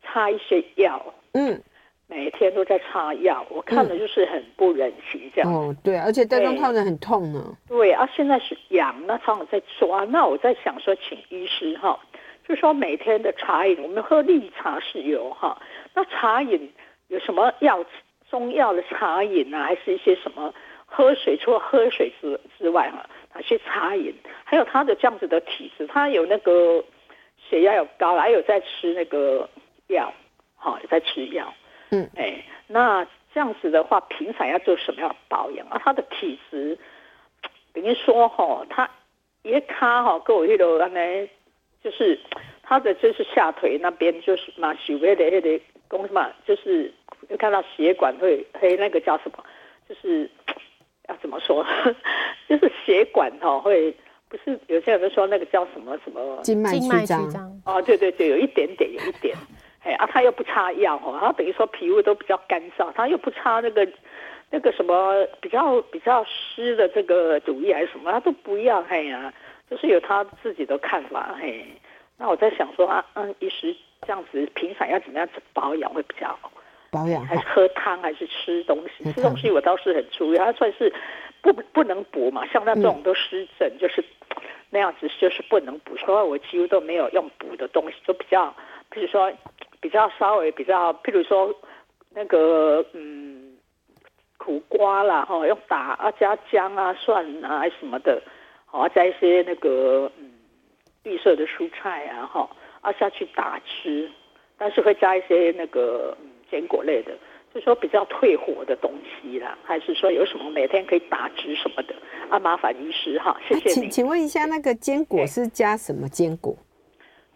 [0.03, 1.63] 擦一些药，嗯。
[2.11, 5.53] 每天都在擦药，我看了就是很不忍心这样。
[5.53, 7.57] 哦，对，而且带状疱疹很痛呢。
[7.69, 10.05] 对啊，现在是痒，那常常在抓。
[10.07, 11.97] 那我在想说，请医师哈，
[12.49, 15.57] 就说每天的茶饮，我们喝绿茶是有哈。
[15.95, 16.73] 那茶饮
[17.07, 17.85] 有什么药？
[18.29, 20.53] 中药的茶饮啊，还是一些什么
[20.87, 21.37] 喝水？
[21.37, 24.13] 除了喝水之之外哈，哪些茶饮？
[24.43, 26.85] 还有他的这样子的体质，他有那个
[27.37, 29.49] 血压有高，还有在吃那个
[29.87, 30.13] 药，
[30.57, 31.55] 哈，有在吃药。
[31.91, 35.81] 嗯，哎，那这样子的话，平常要做什么样的保养啊？
[35.85, 36.79] 他的体质，
[37.73, 38.89] 等于说哈，他
[39.43, 41.29] 一卡哈，跟我那个呢，
[41.83, 42.19] 就是
[42.63, 46.93] 他的就是下腿那边就是嘛，血位的那个公什么，就是
[47.29, 49.45] 就看到血管会黑，那个叫什么？
[49.89, 50.31] 就是
[51.09, 51.67] 要怎么说？
[52.49, 53.95] 就是血管哈会，
[54.29, 57.61] 不是有些人都说那个叫什么什么静脉曲张？
[57.65, 59.37] 哦，对对对，有一点点，有一点。
[59.83, 63.89] 哎啊，他又不擦药哈，他等于说皮肤都比较干燥，他又不擦那个
[64.51, 69.35] 那个什么比较比较湿的这个乳液还是什么，他都不要，嘿呀、啊，
[69.71, 71.65] 就是有他自己的看法，嘿。
[72.19, 76.53] 那我在想说啊，嗯，一时这样子平常要怎么样子保养会比较好？
[76.91, 79.11] 保养还是喝汤还是吃东西？
[79.15, 80.93] 吃东西我倒是很注意，他算是
[81.41, 84.05] 不不能补嘛，像他这种都湿疹，就是
[84.69, 88.55] 那样子就是不能补，所以我几乎都没有用补的东西，就比较，
[88.91, 89.33] 比如说。
[89.81, 91.55] 比较稍微比较，譬如说
[92.11, 93.57] 那个嗯
[94.37, 98.23] 苦瓜啦哈，用打啊加姜啊蒜啊什么的，
[98.67, 100.31] 好加一些那个嗯
[101.03, 102.49] 绿色的蔬菜啊哈
[102.81, 104.11] 啊下去打吃，
[104.59, 107.13] 但是会加一些那个嗯坚果类的，
[107.55, 111.95] 就是说比较退火的东西啦，还是说有什么每天可以打汁什么的
[112.29, 112.39] 啊？
[112.39, 113.71] 麻烦医师哈，谢谢。
[113.71, 116.57] 请请问一下，那个坚果是加什么坚果？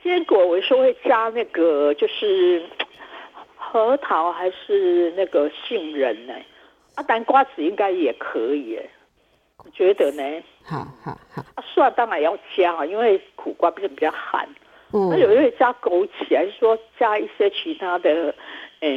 [0.04, 2.62] 坚果我说会加那个就是
[3.56, 6.34] 核桃还是那个杏仁呢？
[6.94, 8.90] 啊，南瓜子应该也可以耶，
[9.64, 10.22] 我觉得呢。
[10.62, 11.42] 好好好。
[11.54, 14.46] 啊，蒜当然要加啊，因为苦瓜毕竟比较寒。
[14.92, 15.08] 嗯。
[15.08, 18.34] 那有没有加枸杞，还是说加一些其他的，
[18.80, 18.88] 呃，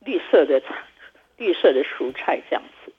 [0.00, 0.74] 绿色的菜、
[1.36, 2.92] 绿色的蔬菜这样子？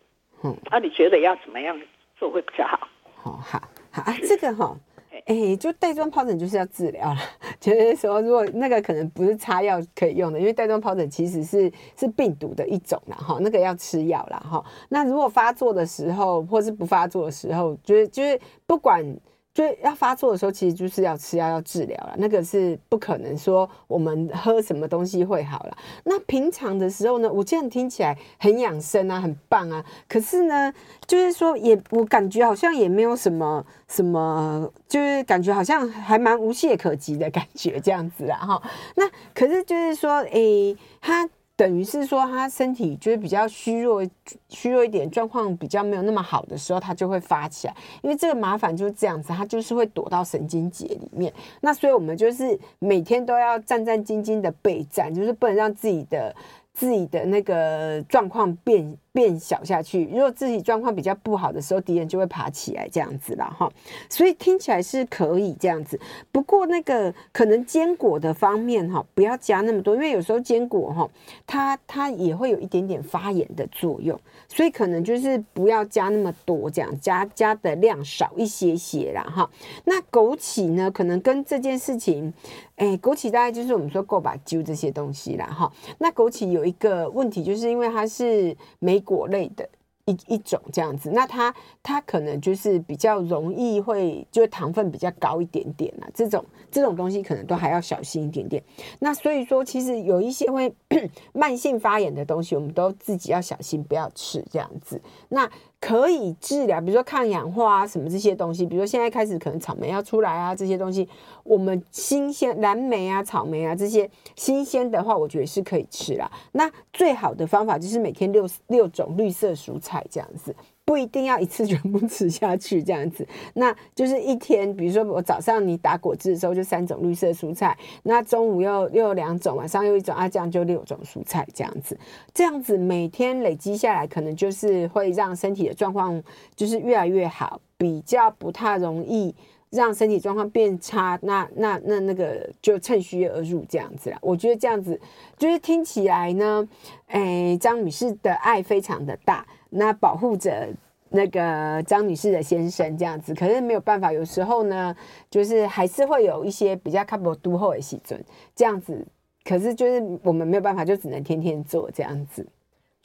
[0.43, 0.55] 嗯。
[0.69, 1.81] 啊，你觉得要怎么样
[2.15, 2.87] 做会比较好？
[3.15, 3.59] 好好
[3.91, 4.77] 好啊，这个哈。
[5.25, 7.19] 哎、就带状疱疹就是要治疗了。
[7.59, 14.63] 就是说，如果那个可能不是擦药可以用的，因为带状疱疹其实是是病毒的一种啦，哈，那个要吃药啦，哈。
[14.89, 19.05] 那如果发作的时候，或是不发作的时候，就是就是不管。
[19.53, 25.77] 就要发作的时候，其实就是要吃药要治疗了，那个是不可能说我们喝什么东西会好了。
[26.05, 29.85] 那平常的时候呢，我这样听起来很养生啊，很棒啊。
[30.09, 30.73] 可是呢，
[31.05, 38.63] 就是说也我感觉好像也没有什么什么，就是感觉好像还蛮无懈可击的感觉这样子啊哈。
[38.95, 41.29] 那可是就是说，诶、他。
[41.63, 44.05] 等于是说，他身体就是比较虚弱，
[44.49, 47.75] 虚弱一点，状况比较没有那么好的时候，他就会发起来。
[48.01, 51.31] 因为这个麻烦就是这样子，他就是会躲到神经节里面。
[51.61, 56.35] 那所以我们就是每天都要战战兢兢的备战，就是不能让自己的。
[56.75, 63.71] 自己的那个状况变变小下去，如果自己状况比较不好的时候，敌人就会爬起来这样子了哈。
[64.09, 65.99] 所以听起来是可以这样子，
[66.31, 71.07] 不过那个可能坚果的方面哈，不要加那么多，因为有时候坚果哈，
[71.45, 79.47] 它它也会有一点点发炎的作用，所以可能就是不要加那么多，这样加加的量少一些些啦哈。
[79.85, 82.33] 那枸杞呢，可能跟这件事情。
[82.75, 85.71] 哎、枸杞大概就是我们说够把揪这些东西啦，哈。
[85.99, 89.69] 那枸杞有一个问题，就是因为它是莓果类的。
[90.05, 98.61] 一一种这样子，那它它可能就是比较容易会，就是糖分比较高一点点啊，这种这种东西可能都还要小心一点点。
[98.99, 100.75] 那所以说，其实有一些会
[101.31, 105.01] 慢性发炎的东西，我们都自己要小心，不要吃这样子。
[105.29, 105.49] 那
[105.85, 111.05] 可以治疗，比如说抗氧化啊，什么这些东西，比如说现在开始可能草莓要出来啊，这些东西，
[111.43, 116.31] 我们新鲜蓝莓啊、草莓啊这些新鲜的话，我觉得是可以吃啦。
[116.53, 120.01] 那最好的方法就是每天六六种绿色蔬菜。
[120.09, 131.97] 这样子不一定要一次全部吃下去，这样子，那就是一天，比如说我早上你打果汁的时候就三种绿色蔬菜，那中午又又有两种，晚上又一种啊，这样就六种蔬菜，这样子，
[132.33, 136.21] 这样子每天累积下来，可能就是会让身体的状况
[136.55, 139.33] 就是越来越好，比较不太容易。
[139.69, 144.17] 让身体状况变差，那那那那个就趁虚而入这样子啦。
[144.21, 145.01] 我觉得这样子
[145.35, 146.69] 就是听起来呢，
[147.07, 150.69] 诶，张女士的爱非常的大，那保护着
[151.09, 153.33] 那个张女士的先生这样子。
[153.33, 154.95] 可是没有办法，有时候呢，
[155.29, 158.23] 就是还是会有一些比较看不都后的时阵
[158.55, 159.05] 这样子。
[159.43, 162.45] 可是就是我们没有办法，就只能天天做这样子。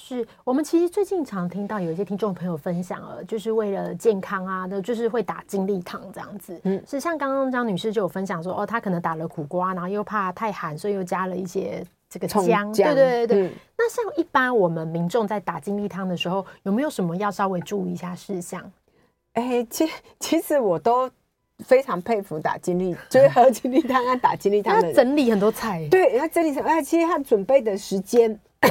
[0.00, 6.60] 是我们其实最近常听到有一些听众朋友分享了，就是为了健康啊，那就是会打精力汤这样子。
[6.62, 12.72] 嗯，是像刚刚张女士就有分享说，哦，她可能打了苦瓜，然后又怕太寒，所以又加了一些这个姜。
[12.72, 13.46] 对对对对。
[13.46, 18.70] 嗯，那像一般我们民众在打精力汤的时候，有没有什么要稍微注意一下事项？
[19.34, 21.10] 哎、欸，其其实我都
[21.64, 25.86] 非常佩服打精力， 就是喝精力汤啊，打精力汤的整理很多菜。
[25.90, 28.38] 对，他整理成哎，其实他准备的时间。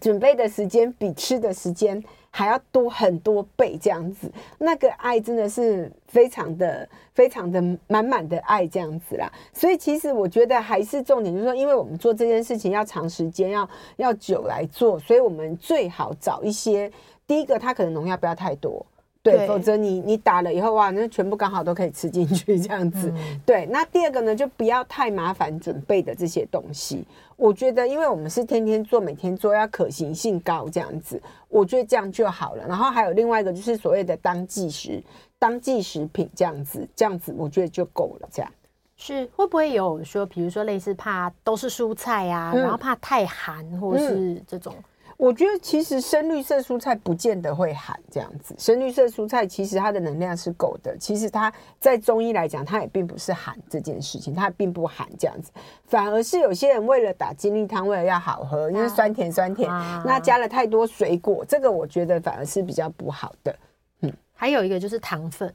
[0.00, 2.02] 准备的时间比吃的时间
[2.36, 9.32] 还要多很多倍，这样子，那个爱真的是非常的、非常的满满的爱，这样子啦。
[9.52, 13.68] 所以其实我觉得还是重点，就是说，因为我们做这件事情要长时间，要
[13.98, 16.90] 要久来做，所以我们最好找一些，
[17.24, 18.84] 第一个，它可能农药不要太多。
[19.24, 23.10] 对，否则你你打了以后哇，那全部刚好都可以吃进去这样子。
[23.16, 23.40] 嗯。
[23.46, 27.02] 对，那第二个呢，就不要太麻烦准备的这些东西。
[27.34, 31.18] 我觉得，因为我们是天天做，每天做，要可行性高这样子。
[31.48, 32.66] 我觉得这样就好了。
[32.68, 35.02] 然后还有另外一个，就是所谓的当季食、
[35.38, 38.28] 当季食品这样子，这样子我觉得就够了。
[38.30, 38.52] 这样
[38.96, 44.74] 是会不会有说，比如说类似怕都是蔬菜啊，嗯、然后怕太寒，或是这种？
[44.76, 44.84] 嗯
[45.16, 50.96] 我觉得其实深绿色蔬菜不见得会寒这样子，深绿色蔬菜其实它的能量是够的。
[50.98, 55.50] 其实它在中医来讲，它也并不是寒这件事情，它并不寒这样子，
[55.86, 59.68] 反而是有些人为了打精力汤，为了要好喝，因为酸甜酸甜，
[60.04, 63.56] 那加了太多水果，这个我觉得反而是比较不好的。
[64.00, 65.54] 嗯，还有一个就是糖分。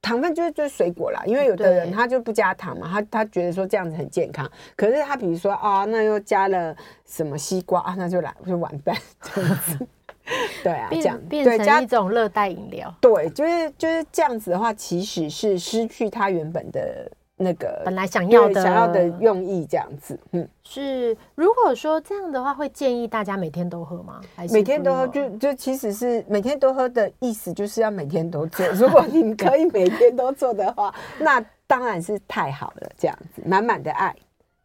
[0.00, 4.50] 糖分就是就是水果啦，因为有的人他就不加糖嘛，他他觉得说这样子很健康。
[4.76, 9.86] 可是他比如说啊，那又加了什么西瓜啊，那就来就完蛋这样子。
[10.62, 12.94] 对啊，这样变成一种热带饮料。
[13.00, 20.18] 对，就是就是这样子的话，其实是失去它原本的那个本来想要的想要的用意这样子。
[20.32, 21.16] 嗯，是。
[21.34, 24.20] 如果说这样的话，会建议大家每天都喝吗？
[24.34, 25.06] 还是每天都喝？
[25.06, 28.66] 就就其实是每天都喝的意思，就是要每天都做。
[28.74, 32.90] 如果你可以每天都做的话， 那当然是太好了。
[32.98, 34.14] 这样子，满满的爱。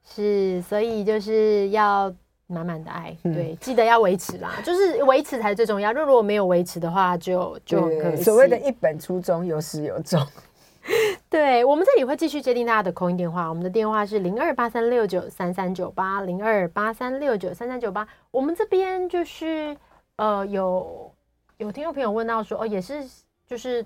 [0.04, 2.14] 是，所以就是要
[2.48, 5.94] 满满的爱，对，记得要维持啦，就是维持才是最重要。
[5.94, 10.22] 如果没有维持的话就，就就可所谓的一本初衷，有始有终。
[11.30, 18.08] 对，我们这里会继续接听大家的 call in 电话，我们的电话是零二八三六九三三九八零二八三六九三三九八。
[18.32, 19.76] 我们这边就是
[20.18, 21.12] 呃，有
[21.58, 23.04] 有听众朋友问到说，哦，也是
[23.48, 23.86] 就是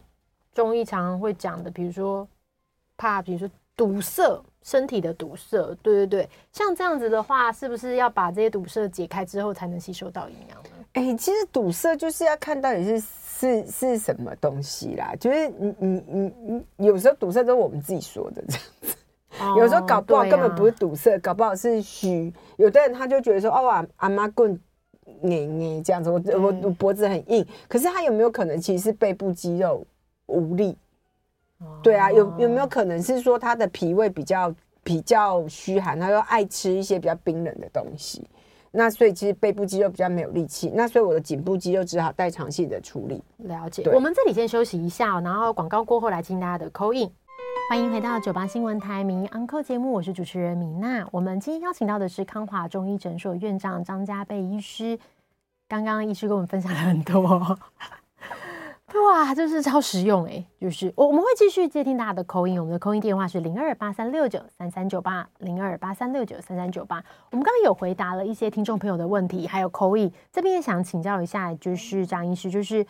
[0.54, 2.28] 中医常常会讲的，比如说
[2.98, 4.42] 怕，比如说堵塞。
[4.64, 10.77] 身体的堵塞，对对对，像这样子的话，是不是要把这些堵塞解开之后，才能吸收到营养呢？
[10.94, 18.96] 哎、欸，其实堵塞就是要看到底是是是什么东西啦，就是你你你你有时候堵塞都是我们自己说的这样子，
[19.40, 22.34] 哦、有时候搞不好根本不是堵塞，啊、搞不好是虚。
[22.58, 24.60] 有的人他就觉得说，哦，阿阿妈棍
[25.22, 29.86] 捏捏这样子，我我我脖子很硬，可是他有没有可能其实是背部肌肉
[30.26, 30.76] 无力？
[31.82, 38.28] 对啊，有有没有可能是说他的脾胃比较比较虚寒，他又爱吃一些比较冰冷的东西，
[38.78, 43.24] 那所以其实背部肌肉比较没有力气，那所以我的颈部肌肉只好代偿性的处理。
[43.38, 47.12] 了解，我们这里先休息一下，然后广告过后来听大家的 call in。
[47.72, 51.08] 欢迎回到九八新闻台名医 Uncle 节目，我是主持人米娜。
[51.12, 55.00] 我们今天邀请到的是康华中医诊所院长张家贝医师，
[55.68, 57.58] 刚刚医师跟我们分享了很多。
[58.94, 60.44] 哇，就是超实用哎！
[60.62, 67.04] 就是我我们会继续接听大家的 call in，我们的 call in 电话是零二八三六九三三九八零二八三六九三三九八。
[67.30, 72.86] 我们刚刚有回答了一些听众朋友的问题，还有 call in 这边也想请教一下，就是张医师，就是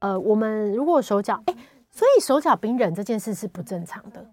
[0.00, 1.54] 呃，我们如果手脚哎，
[1.90, 4.28] 所以手脚冰冷这件事是不正常的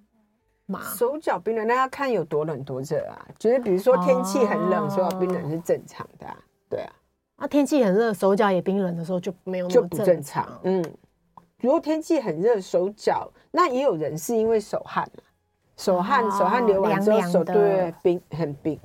[0.66, 0.82] 吗？
[0.95, 6.36] 手脚冰冷那要看有多冷多热啊，就是比如说天气很冷，手脚、哦、冰冷是正常的啊，
[6.70, 6.91] 对啊。
[7.38, 10.84] 那天气很热，手脚也冰冷的时候就没有那么正常，嗯。
[11.64, 15.09] 如果天气很热，手脚那也有人是因为手汗
[15.78, 18.78] 手汗、哦、手汗流完之后手对冰很冰。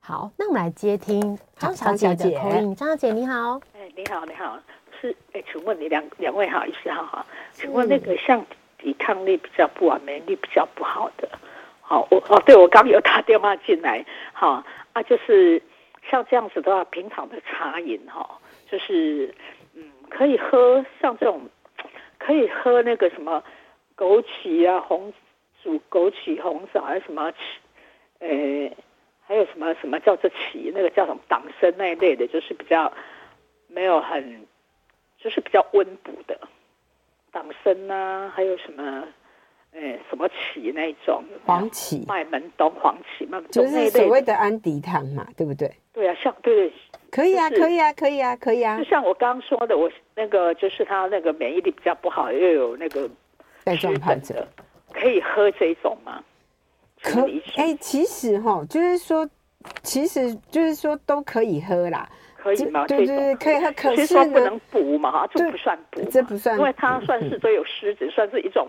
[0.00, 2.76] 好，那我们来接听张小姐的口音。
[2.76, 4.58] 张小姐你好，哎，你好，你好，
[5.00, 8.44] 是哎，请问你两两位好，医师好好，请问那个像
[8.76, 11.26] 抵抗力比较不完、免疫力比较不好的，
[11.80, 14.04] 好，我哦，对我刚有打电话进来，
[14.34, 14.62] 好
[14.92, 15.62] 啊，就是
[16.10, 18.28] 像这样子的话，平常的茶饮哈，
[18.70, 19.34] 就是
[19.72, 21.40] 嗯，可以喝像这种。
[22.30, 23.42] 可以喝那个什么
[23.96, 25.12] 枸杞啊，红
[25.64, 27.24] 煮枸杞红枣还是什么，
[28.20, 28.28] 呃，
[29.26, 32.92] 还有什么什么叫做杞，那个叫什么党参那一类的，就是比较
[33.66, 34.46] 没有很，
[35.18, 36.38] 就是比较温补的
[37.32, 39.08] 党参啊，还有什么，
[39.72, 45.68] 呃，什么杞那一种黄芪、麦门冬黄芪，就是所谓的安迪汤嘛，对不对？
[45.92, 46.72] 对啊，像对对。
[47.10, 48.78] 可以啊，可以啊，可以啊，可以啊。
[48.78, 53.08] 就像我刚刚说的，我那个就是他那个免疫力比较不好，又有那个
[53.64, 54.46] 带状疱疹，
[54.92, 56.22] 可以喝这种吗？
[57.02, 57.42] 可以。
[57.56, 59.28] 哎、欸，其实哈，就是说，
[59.82, 62.08] 其实就是说都可以喝啦。
[62.36, 62.86] 可以吗？
[62.86, 63.70] 对对对，可以喝。
[63.72, 68.66] 可是说不能补嘛，哈，这不算补，这不算，因为它算是都有湿疹，算是一种。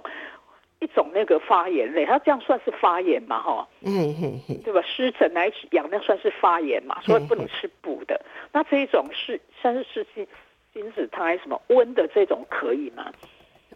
[0.82, 3.40] 一种那个发炎类，它这样算是发炎嘛？
[3.42, 4.82] 哈，嘿嘿嘿，对吧？
[4.82, 8.16] 湿疹来养那算是发炎嘛，所以不能吃补的。
[8.16, 10.28] 嘿嘿，那这一种是像是是金
[10.74, 13.06] 金子汤还是什么温的这种可以吗？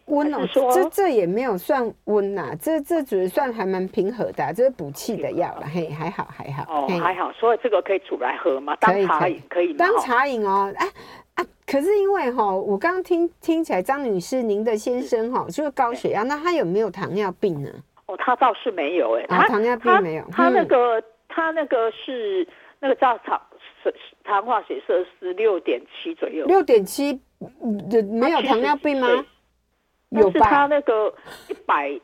[0.07, 5.67] 温哦，说这这也没有算温呐、啊，这这只是算还蛮平和的、啊，这是补气的药了。
[5.71, 7.31] 嘿，还好还好哦，还好。
[7.33, 8.75] 所以这个可以煮来喝吗？
[8.79, 9.75] 当茶饮可以吗？
[9.77, 10.85] 当茶饮哦，哎。
[10.85, 10.91] 啊，
[11.65, 17.69] 可是因为哈，我刚刚听听起来，张女士您的先生哈就是高血压，那他有没有糖尿病呢？
[18.05, 22.47] 哦，他倒是没有哎，他糖尿病没有，他那个他那个是
[22.79, 23.41] 那个叫糖
[24.23, 27.19] 糖化血色是六点七左右，六点七，
[28.11, 29.07] 没有糖尿病吗？
[30.09, 30.47] 有吧？
[30.47, 31.11] 他那个
[31.49, 31.99] 一百，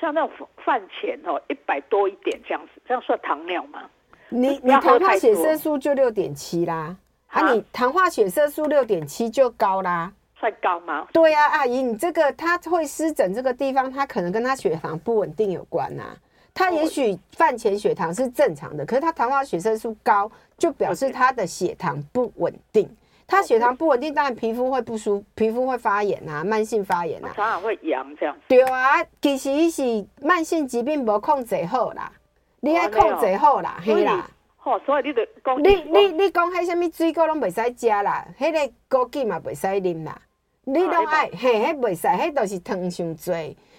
[0.00, 3.82] 像那种饭前哦，一百多一点这样子，这样算糖尿吗？
[4.30, 6.96] 你你糖化血色素就六点七啦。
[7.34, 11.06] 啊，你糖化血色素六点七就高啦，算高吗？
[11.12, 16.16] 对呀、啊，阿姨，你这个他会湿疹这个地方，他可能跟他血糖不稳定有关呐、啊。
[16.54, 22.88] 他也许饭前血糖是正常的，可是他糖化血色素高，就表示他的血糖不稳定。
[23.26, 28.36] 他血糖不稳定，当然皮肤会不舒服，皮肤会发炎啊，慢性发炎啊，常常会痒这样。
[28.46, 32.12] 对啊，其实是慢性疾病无控制好啦，
[32.60, 34.30] 你要控制好啦，嘿啦。
[34.64, 40.18] 哦，所以你得讲，你你你讲迄什么水果拢袂使食啦，迄、那个枸杞嘛袂使啉啦，
[40.64, 43.34] 你拢爱嘿，迄袂使，迄都是糖伤多。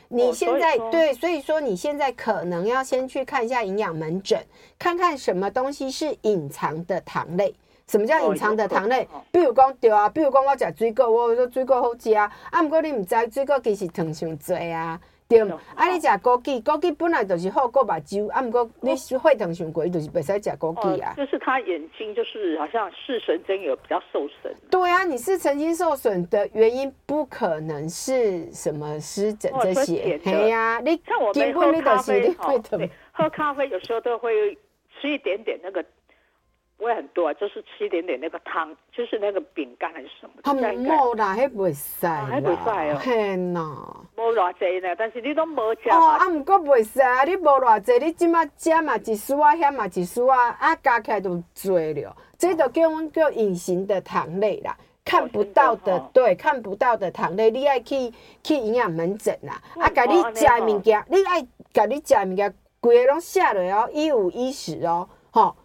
[0.08, 4.40] 你现在、哦、对，所以说你现在可能要先去看一下营养门诊，
[4.78, 7.54] 看看什么东西是隐藏的糖类。
[7.88, 9.02] 什么叫隐藏的糖类？
[9.12, 15.00] 哦、比如讲对啊，比如讲我食水果，我说水果好食啊，啊，不过你唔知水果其实糖伤多啊。
[15.28, 21.14] 对，啊，你食枸杞，枸杞本来就是好过目睭，啊，毋过你血糖上过，就是袂使食枸杞啊。
[21.18, 24.54] 就是他眼睛就是好像视神经有比较受损。
[24.70, 30.20] 对啊，你视神经受损的原因不可能是什么湿疹这些。
[30.20, 32.36] 对呀，你像我们喝咖啡，
[32.70, 34.56] 对，喝咖啡有时候都会
[35.02, 35.84] 吃一点点那个。
[36.78, 40.34] 不会很多啊，就是吃一点点那个汤，就是那个饼干还是什么。
[40.44, 43.00] 他们冇啦，还袂使啦，还袂使哦。
[43.02, 43.62] 天哪，
[44.18, 45.90] 冇偌济呢，但是你都无食。
[45.90, 51.30] 哦，啊，毋过袂使啊，你无偌济，你即马食嘛一丝啊，遐嘛一丝啊，啊加起来就
[51.64, 52.16] 多了。
[52.38, 58.12] 这就叫阮叫隐形的糖类啦，看不到的，对，看不到的糖类，你爱去
[58.44, 59.62] 去营养门诊啦。
[59.80, 65.56] 啊，甲你食的物件，你爱甲你食的物件，规个拢写落哦，一五一十哦，吼。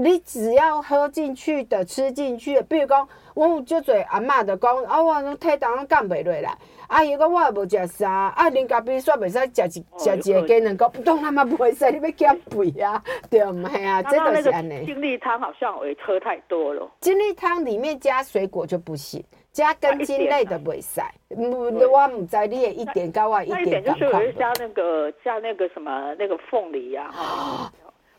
[0.00, 6.56] 你只要喝进去的、吃进去的，比如讲，我有足侪阿嬷就讲，啊，我体重拢降袂落来。
[6.88, 13.02] 阿姨讲我也无食啥，啊，啉咖啡煞袂使食一食一个鸡卵糕，不懂他妈不会使，你要减肥 啊？
[13.28, 14.02] 对唔系啊？
[14.04, 14.86] 这都是安尼。
[14.86, 16.90] 精力汤好像会喝太多了。
[17.00, 19.22] 精力汤里面加水果就不行，
[19.52, 21.02] 加根茎类的袂使。
[21.28, 27.10] 我我唔知你也一点高啊，一点就是有加那个加那个什么那个凤梨呀。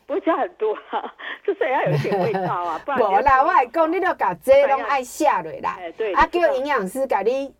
[0.06, 2.80] 不会加很多啊，就是要有一点味道啊。
[2.84, 5.78] 不啦，我来讲，你都把这拢爱下来啦。
[5.96, 6.12] 对。
[6.14, 7.54] 啊，叫营养师给你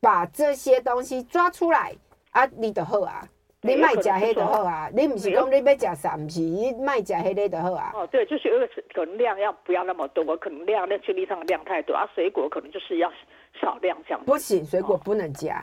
[0.00, 1.94] 把这些东西抓出来，
[2.32, 3.22] 啊，你就好啊。
[3.62, 4.88] 你卖食黑就好啊。
[4.94, 7.92] 你不是讲你要食啥，不是你卖食黑的就好啊。
[7.94, 12.08] 哦，对，就是有个可能量要不要那么多，可能量那精力上的量太多啊。
[12.14, 13.12] 水果可能就是要
[13.60, 14.24] 少量这样。
[14.24, 15.62] 不行，水果不能加。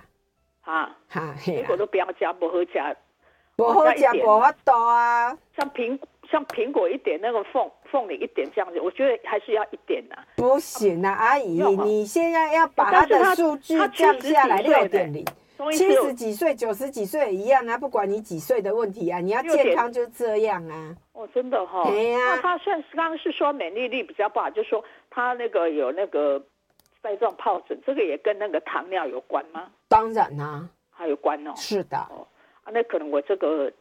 [0.62, 0.96] 啊。
[1.10, 2.96] 哈，水果都不要加，不好加。
[3.58, 5.36] 不好吃，不法度啊！
[5.58, 6.00] 像苹
[6.30, 10.16] 像苹果一点，那个凤凤梨一点这样子，我觉得还是要一点的。
[10.36, 15.26] 不行啊，阿姨，你现在要把它的数据降下来六点零，
[15.72, 20.96] 七十几岁、九十几岁一样啊，不管你几岁的问题啊，你要健康就这样啊。
[21.14, 21.84] 哦，真的哈。
[21.86, 22.36] 对呀。
[22.36, 26.40] 那他算是刚刚是说免疫力比较不好，就说他那个有那个
[27.02, 29.64] 带状疱疹，这个也跟那个糖尿有关吗？
[29.88, 31.54] 当然啦，还有关哦。
[31.56, 31.98] 是的。
[32.74, 33.72] 那可能我这个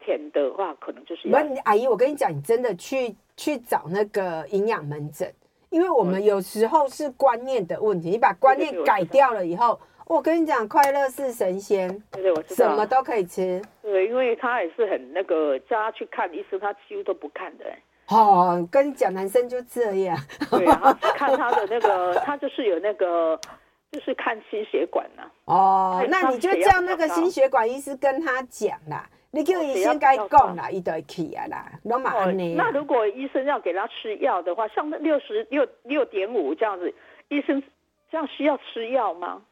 [0.00, 1.38] 甜的话，可能就是要。
[1.64, 5.32] 阿姨，我跟你讲，你真的去去找那个营养门诊，
[5.70, 8.10] 因为我们有时候是观念的问题。
[8.10, 13.60] 你把观念改掉了以后，我跟你讲，快乐是神仙，对对，我知道，什么都可以吃。
[13.82, 17.64] 对，因为他也是很那个，叫他去看医生，他几乎都不看的。
[18.08, 20.16] 哦，跟你讲，男生就这样。
[20.50, 23.38] 对啊，看他的那个，他就是有那个。
[23.92, 25.22] 就是看心血管呐。
[25.44, 29.08] 哦，那你就叫那个心血管医师跟他讲啦。
[29.32, 31.70] 你叫医生该讲啦，伊就会去啊啦。
[31.82, 36.94] 那如果医生要给他吃药的话，像六十六六点五这样子，
[37.28, 37.62] 医生
[38.10, 39.42] 这样需要吃药吗？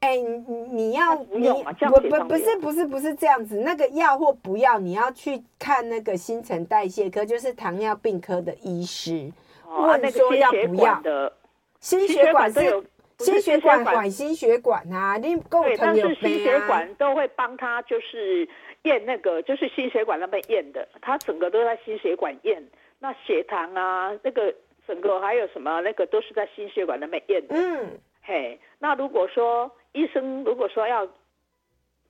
[0.00, 9.30] 哎，你你要你不不不是不是不是这样子，那个药或不要，你要去看那个新陈代谢科，就是糖尿病科的医师，
[9.64, 11.32] 问说要不要的。
[11.78, 12.82] 心血管是有。
[13.18, 18.48] 心血管管心血管啊，你够疼有、啊、但是心血管都会帮他，就是
[18.82, 22.64] 验那个，就是心血管那边验的，他整个都在心血管验。
[23.00, 24.54] 那血糖啊，那个
[24.86, 27.56] 整个还有什么，那个都是在心血管那边验的。
[27.56, 31.04] 嗯，嘿，那如果说医生如果说要，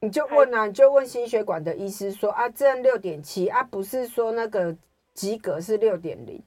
[0.00, 4.76] 你就问啊，你就问心血管的医师说啊，这样六点七啊，不是说那个
[5.14, 6.42] 及格是六点零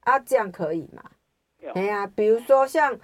[0.00, 1.02] 啊，这样可以吗？
[1.74, 2.98] 哎呀、啊，比如说像。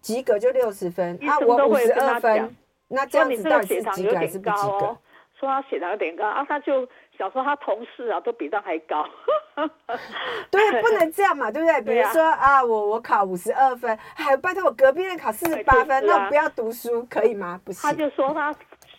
[0.00, 2.56] 及格就六十分，啊，我五十二分，
[2.88, 4.96] 那这样子到底是及格还是不及格？
[5.38, 9.06] 说他血糖有点高啊，他就想说他同事啊都比他还高，
[10.50, 11.80] 对，不能这样嘛，对不对？
[11.86, 17.60] 比如说啊，我我考五十二分，还拜托我隔壁人考四十八分，那我不要读书可以吗？
[17.64, 17.88] 不行。
[17.88, 18.52] 他就说他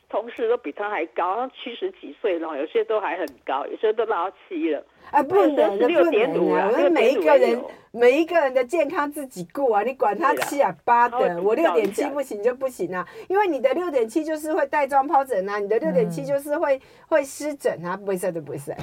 [0.10, 4.84] 同事都比他还高，他七十几岁了，有些都还很高，有些都到七了。
[5.12, 6.70] 啊，不能的，不能啊！
[6.72, 9.82] 我们每一个人，每一个人的健康自己顾啊！
[9.82, 13.08] 你管他七啊八的，我六点七不行就不行啊！
[13.28, 18.76] 因为你的六点七就是会带状疱疹啊，你的六点七就是会会湿疹啊，不会晒都不会晒，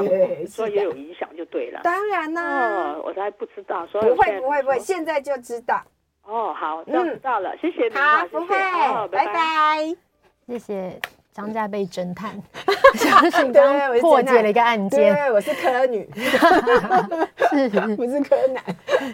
[0.46, 1.80] 所以也有影响就对了。
[1.82, 5.82] 当然啦，我都还不知道，所以不会不会不会，现在就知道。
[6.26, 7.94] 哦，好，那知道了，谢谢你。
[7.94, 8.54] 好，不会，
[9.08, 9.96] 拜拜，
[10.46, 11.00] 谢谢。
[11.32, 12.34] 张家贝侦探，
[12.98, 15.14] 相信刚破解了一个案件。
[15.14, 16.06] 对，我是柯女，
[17.48, 18.62] 是不是柯南？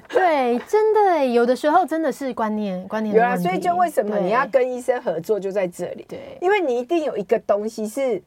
[0.09, 6.07] 对，真的，有的时候真的是观念观念有啊，所以就为什么你要跟医生合作，就在这里。
[6.09, 8.21] 对，因为你一定有一个东西是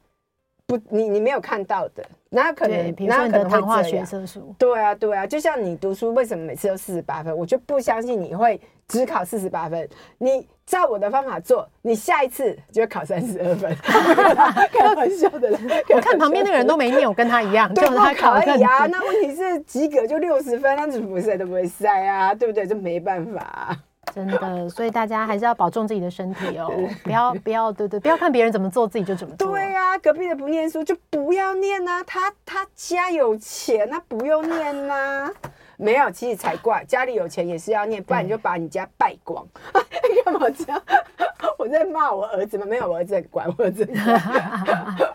[0.67, 2.93] 不，你你没有看到的，哪有可能？
[2.93, 4.53] 比如说你的糖化学色素。
[4.57, 7.35] 对啊，对啊，就像你读书，为什么每次都四十八分？
[7.35, 9.87] 我就不相信你会只考四十八分。
[10.17, 10.47] 你。
[10.69, 13.75] 照我的方法做，你下一次就会考三十二分。
[14.71, 15.49] 开玩笑的，
[15.89, 18.85] 我看旁边那个人都没念，我跟他一样，就他考可以啊。
[18.85, 22.67] 那问题是及格就六十分，那怎么塞都不会塞啊，对不对？
[22.67, 23.77] 这没办法、啊，
[24.13, 24.69] 真的。
[24.69, 26.71] 所以大家还是要保重自己的身体哦，
[27.03, 29.51] 不要不要，对对，不要看别人怎么做，自己就怎么做。
[29.51, 35.31] 对呀、啊，隔壁的不念书就不要念啊，他他家有钱，那不用念呐、啊。
[35.77, 39.47] 没有，其实才怪，家里有钱也是要念，不然你就把你家败光。
[40.25, 40.81] 干嘛这样？
[41.57, 42.65] 我在骂我儿子吗？
[42.65, 43.87] 没有，我儿子很乖，我儿子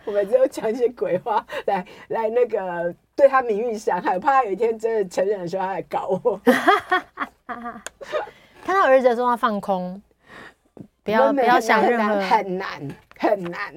[0.07, 6.41] 我们只有讲一些鬼话来来那个对他名誉伤害，我怕他有一天真的承认的时候，他来搞我。
[8.65, 10.01] 看到儿子的时候，要放空，
[11.03, 12.89] 不要不要想任何，很难
[13.19, 13.75] 很难。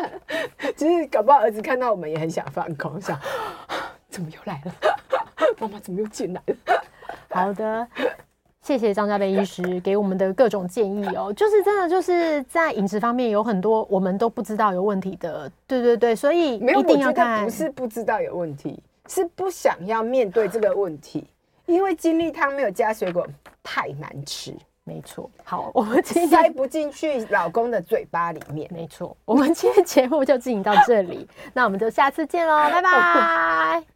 [0.74, 3.18] 其实搞不好儿子看到我们也很想放空，想
[4.08, 4.74] 怎么又来了？
[5.60, 6.82] 妈妈怎么又进来了？
[7.28, 7.86] 好的，
[8.62, 11.30] 谢谢张家贝医师给我们的各种建议哦。
[11.32, 15.50] 就是真的，就是在饮食方面有很多我们都不知道有问题的。
[15.66, 17.44] 对对对，所以一定要看。
[17.44, 21.26] 不是不知道有问题，是不想要面对这个问题。
[21.66, 23.26] 因为精力汤没有加水果
[23.62, 24.54] 太难吃。
[24.84, 25.28] 没错。
[25.42, 28.68] 好，我们今天塞不进去老公的嘴巴里面。
[28.72, 29.16] 没错。
[29.24, 33.82] 我们今天节目就进行到这里，那我们就下次见喽，拜拜。